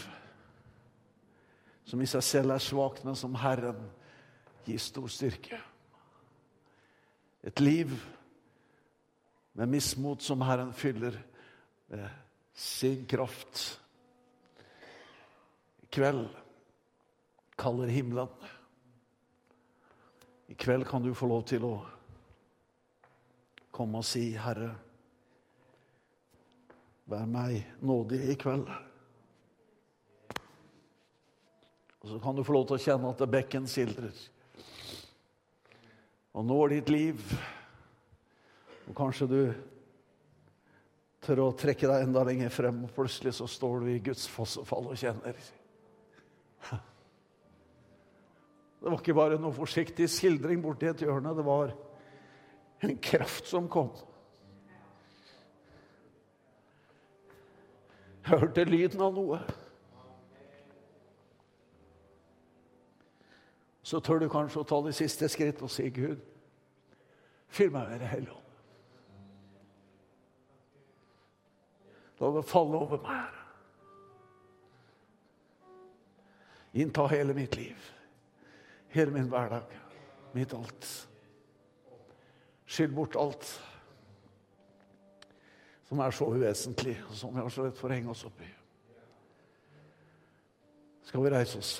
som 1.85 2.01
i 2.01 2.07
seg 2.09 2.25
selv 2.25 2.55
er 2.55 2.63
svakt, 2.63 3.03
men 3.05 3.15
som 3.19 3.35
Herren 3.37 3.77
gir 4.65 4.81
stor 4.81 5.11
styrke. 5.11 5.59
Et 7.43 7.59
liv 7.61 7.93
med 9.53 9.69
mismot 9.69 10.23
som 10.25 10.41
Herren 10.41 10.73
fyller 10.73 11.19
med 11.93 12.07
sin 12.57 13.05
kraft. 13.05 13.79
I 15.83 15.91
kveld 15.93 16.25
kaller 17.59 17.93
himmelen. 17.93 18.31
I 20.53 20.55
kveld 20.55 20.87
kan 20.87 21.01
du 21.01 21.15
få 21.17 21.25
lov 21.25 21.47
til 21.49 21.63
å 21.65 21.71
komme 23.73 24.03
og 24.03 24.05
si, 24.05 24.35
'Herre, 24.37 24.75
vær 27.09 27.25
meg 27.25 27.65
nådig 27.81 28.19
i 28.29 28.35
kveld'. 28.37 28.69
Og 32.03 32.09
så 32.09 32.19
kan 32.19 32.35
du 32.35 32.43
få 32.43 32.53
lov 32.53 32.67
til 32.67 32.77
å 32.77 32.83
kjenne 32.85 33.09
at 33.09 33.25
bekken 33.31 33.65
sildrer. 33.67 34.13
Og 36.33 36.45
når 36.45 36.69
ditt 36.69 36.89
liv. 36.89 37.33
Og 38.87 38.95
kanskje 38.95 39.27
du 39.27 39.53
tør 41.19 41.47
å 41.47 41.51
trekke 41.57 41.87
deg 41.87 42.05
enda 42.05 42.23
lenger 42.23 42.53
frem, 42.53 42.83
og 42.83 42.93
plutselig 42.93 43.33
så 43.33 43.47
står 43.47 43.79
du 43.79 43.89
i 43.89 43.99
Guds 44.05 44.27
fossefall 44.29 44.93
og 44.93 44.97
kjenner. 45.01 45.33
Det 48.83 48.91
var 48.91 48.99
ikke 48.99 49.15
bare 49.15 49.39
noe 49.39 49.55
forsiktig 49.55 50.09
skildring 50.11 50.59
borti 50.59 50.89
et 50.89 51.01
hjørne. 51.05 51.31
Det 51.37 51.45
var 51.47 51.71
en 52.83 52.97
kraft 52.99 53.47
som 53.47 53.69
kom. 53.71 53.93
Jeg 58.27 58.39
hørte 58.41 58.65
lyden 58.67 59.01
av 59.03 59.15
noe. 59.15 59.39
Så 63.87 64.03
tør 64.03 64.19
du 64.19 64.27
kanskje 64.31 64.65
å 64.65 64.67
ta 64.67 64.81
det 64.83 64.95
siste 64.99 65.31
skritt 65.31 65.63
og 65.63 65.71
si, 65.71 65.87
'Gud, 65.89 66.19
fyll 67.47 67.71
meg 67.71 67.89
med 67.89 67.99
Det 67.99 68.07
hellige 68.07 68.35
ånd'. 68.35 68.43
La 72.19 72.35
det 72.35 72.45
falle 72.45 72.77
over 72.83 72.99
meg. 73.03 73.27
Innta 76.73 77.07
hele 77.07 77.33
mitt 77.33 77.55
liv, 77.55 77.93
hele 78.93 79.11
min 79.11 79.29
hverdag, 79.29 79.69
mitt 80.31 80.53
alt. 80.53 80.89
Skyll 82.65 82.93
bort 82.93 83.15
alt 83.19 83.47
som 85.93 85.99
er 86.01 86.13
så 86.15 86.25
uvesentlig, 86.25 86.95
og 87.09 87.15
som 87.15 87.33
vi 87.35 87.41
har 87.41 87.49
så 87.53 87.67
lett 87.67 87.77
for 87.77 87.91
å 87.91 87.93
henge 87.93 88.09
oss 88.09 88.23
opp 88.25 88.39
i. 88.41 88.47
Skal 91.05 91.21
vi 91.21 91.33
reise 91.33 91.59
oss? 91.59 91.73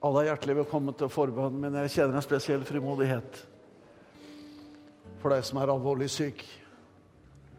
Alle 0.00 0.22
er 0.22 0.30
hjertelig 0.30 0.62
velkommen 0.62 0.96
til 0.96 1.12
forbønn, 1.12 1.58
men 1.60 1.76
jeg 1.82 1.92
kjenner 1.98 2.16
en 2.16 2.24
spesiell 2.24 2.64
frimodighet 2.64 3.42
for 5.20 5.34
deg 5.34 5.44
som 5.44 5.60
er 5.60 5.72
alvorlig 5.74 6.08
syk. 6.08 6.40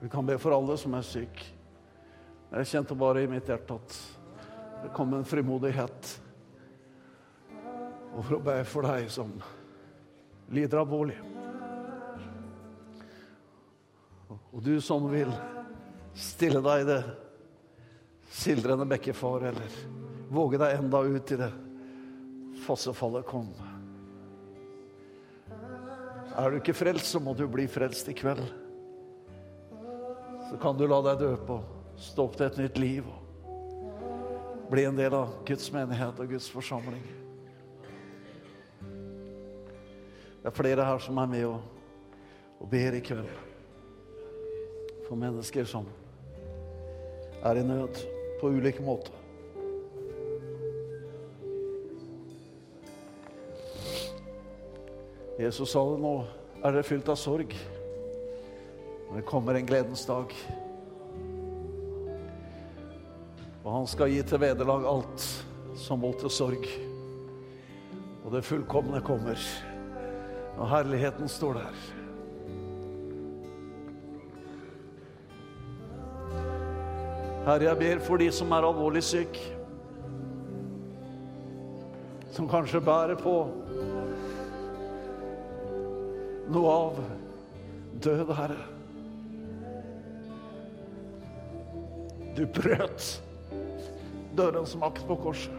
Vi 0.02 0.10
kan 0.10 0.26
be 0.26 0.40
for 0.42 0.58
alle 0.58 0.78
som 0.82 0.98
er 0.98 1.06
syke. 1.06 1.52
Jeg 2.52 2.68
kjente 2.68 2.96
bare 3.00 3.24
i 3.24 3.30
mitt 3.32 3.48
hjerte 3.48 3.78
at 3.80 3.94
det 4.82 4.90
kom 4.96 5.14
en 5.16 5.28
frimodighet. 5.28 6.10
For 8.12 8.36
å 8.36 8.44
be 8.44 8.58
for 8.68 8.84
deg 8.84 9.08
som 9.14 9.32
lider 10.52 10.82
alvorlig. 10.82 11.16
Og 14.52 14.60
du 14.60 14.76
som 14.84 15.08
vil 15.08 15.32
stille 16.12 16.60
deg 16.66 16.84
i 16.84 16.90
det 16.90 17.02
sildrende 18.36 18.88
bekkefar, 18.90 19.48
eller 19.48 19.82
våge 20.32 20.60
deg 20.60 20.76
enda 20.76 21.06
ut 21.08 21.32
i 21.32 21.40
det 21.40 21.52
fossefallet 22.66 23.28
kom. 23.32 23.48
Er 26.36 26.52
du 26.52 26.60
ikke 26.60 26.76
frelst, 26.76 27.14
så 27.14 27.24
må 27.24 27.32
du 27.36 27.46
bli 27.52 27.64
frelst 27.72 28.12
i 28.12 28.16
kveld. 28.16 28.44
Så 30.50 30.60
kan 30.60 30.76
du 30.76 30.84
la 30.88 31.00
deg 31.08 31.24
døpe 31.24 31.64
stå 32.02 32.26
opp 32.26 32.38
til 32.38 32.48
et 32.48 32.58
nytt 32.58 32.80
liv 32.82 33.06
og 33.06 34.72
bli 34.72 34.86
en 34.88 34.98
del 34.98 35.14
av 35.14 35.36
Guds 35.46 35.68
menighet 35.74 36.20
og 36.24 36.32
Guds 36.32 36.48
forsamling. 36.50 37.04
Det 40.42 40.50
er 40.50 40.58
flere 40.58 40.86
her 40.88 41.02
som 41.04 41.20
er 41.22 41.30
med 41.30 41.46
og, 41.46 41.60
og 42.60 42.70
ber 42.72 42.98
i 42.98 43.04
kveld 43.06 43.30
for 45.06 45.20
mennesker 45.20 45.68
som 45.70 45.86
er 47.44 47.60
i 47.60 47.66
nød 47.68 48.00
på 48.40 48.50
ulike 48.50 48.82
måter. 48.82 49.14
Jesus 55.42 55.72
sa 55.74 55.82
det 55.90 56.02
nå 56.02 56.16
er 56.62 56.74
dere 56.74 56.86
fylt 56.86 57.08
av 57.10 57.18
sorg. 57.18 57.54
Men 59.08 59.20
det 59.20 59.28
kommer 59.30 59.58
en 59.58 59.66
gledens 59.68 60.06
dag. 60.06 60.34
Og 63.72 63.78
han 63.78 63.86
skal 63.88 64.10
gi 64.12 64.20
til 64.28 64.42
vederlag 64.44 64.84
alt 64.84 65.26
som 65.80 66.02
voldte 66.04 66.28
sorg. 66.28 66.66
Og 68.26 68.34
det 68.34 68.42
fullkomne 68.44 69.00
kommer. 69.08 69.40
Og 70.58 70.68
herligheten 70.68 71.32
står 71.32 71.62
der. 71.62 71.78
Herre, 77.46 77.70
jeg 77.70 77.80
ber 77.80 78.04
for 78.10 78.20
de 78.20 78.28
som 78.36 78.52
er 78.52 78.68
alvorlig 78.74 79.06
syke. 79.08 79.48
Som 82.36 82.52
kanskje 82.52 82.84
bærer 82.84 83.16
på 83.24 83.38
noe 86.52 86.76
av 86.76 87.04
død, 88.04 88.36
Herre. 88.36 88.62
Du 92.36 92.50
brøt 92.60 93.22
dørens 94.38 94.76
makt 94.80 95.04
på 95.08 95.16
korset. 95.16 95.58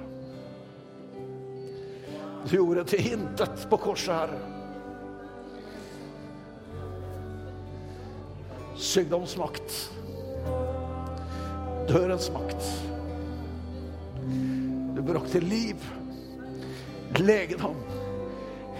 Du 2.42 2.56
gjorde 2.56 2.84
til 2.90 3.12
intet 3.12 3.66
på 3.70 3.78
korset, 3.78 4.14
Herre. 4.14 4.40
Sykdomsmakt. 8.76 9.76
Dørens 11.88 12.30
makt. 12.34 12.68
Du 14.96 15.02
brakte 15.06 15.40
liv, 15.42 15.82
legedom, 17.18 17.78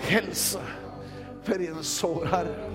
helse 0.08 0.62
for 1.46 1.62
dine 1.62 1.84
sår, 1.86 2.26
Herre. 2.32 2.70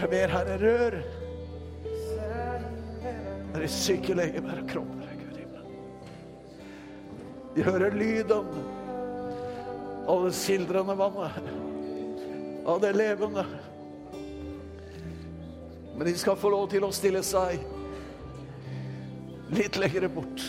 Jeg 0.00 0.10
ber, 0.10 0.36
Herre, 0.36 0.60
rør 0.62 1.02
det 3.60 3.70
syke 3.72 4.14
legemer 4.16 4.62
og 4.62 4.68
kropper, 4.70 5.10
Gud 5.20 5.36
himmelen. 5.38 5.72
De 7.56 7.64
hører 7.66 7.96
lyden 7.96 8.48
av 10.10 10.24
det 10.26 10.34
sildrende 10.38 10.96
vannet, 10.98 11.50
av 12.68 12.80
det 12.82 12.92
levende. 12.96 13.44
Men 15.96 16.06
de 16.08 16.16
skal 16.18 16.38
få 16.40 16.52
lov 16.54 16.70
til 16.72 16.86
å 16.86 16.92
stille 16.94 17.22
seg 17.26 17.60
litt 19.52 19.76
lenger 19.80 20.08
bort. 20.14 20.46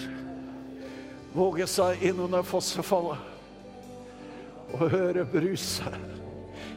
Våge 1.35 1.67
seg 1.67 2.03
inn 2.07 2.19
under 2.23 2.45
fossefallet 2.45 3.27
og 4.71 4.87
høre 4.91 5.25
bruset 5.27 6.11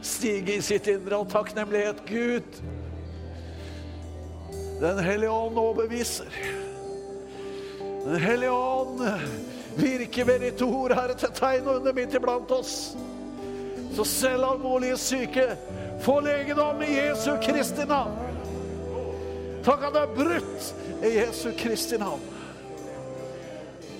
stige 0.05 0.57
i 0.57 0.63
sitt 0.63 0.87
indre 0.91 1.17
av 1.17 1.29
takknemlighet. 1.31 2.03
Gud, 2.07 2.59
Den 4.79 4.99
hellige 4.99 5.31
ånd 5.31 5.57
overbeviser. 5.59 6.25
Den 8.05 8.19
hellige 8.19 8.51
ånd 8.51 9.01
virker 9.75 10.25
ved 10.25 10.39
ditt 10.39 10.61
ord, 10.61 10.93
Herre, 10.93 11.15
til 11.17 11.31
tegn 11.35 11.67
og 11.67 11.79
under 11.79 11.93
midt 11.93 12.13
iblant 12.13 12.51
oss. 12.51 12.95
Så 13.95 14.03
selv 14.03 14.45
alvorlige 14.45 14.97
syke 14.97 15.45
får 16.03 16.21
legedom 16.21 16.81
i 16.83 16.91
Jesu 16.97 17.31
Kristi 17.43 17.85
navn. 17.87 18.17
Takk 19.65 19.87
at 19.87 19.95
det 19.95 20.01
er 20.03 20.17
brutt 20.17 20.67
i 21.01 21.13
Jesu 21.15 21.49
Kristi 21.57 21.97
navn. 21.97 22.21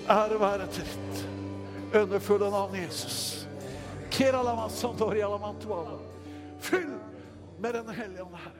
Ære 0.06 0.40
være 0.40 0.68
til 0.70 0.84
ditt 0.86 1.24
underfulle 2.02 2.50
navn, 2.50 2.76
Jesus. 2.84 3.48
Fyll 6.60 6.92
med 7.58 7.72
Den 7.72 7.94
hellige 7.94 8.22
ånd, 8.22 8.36
Herre. 8.44 8.55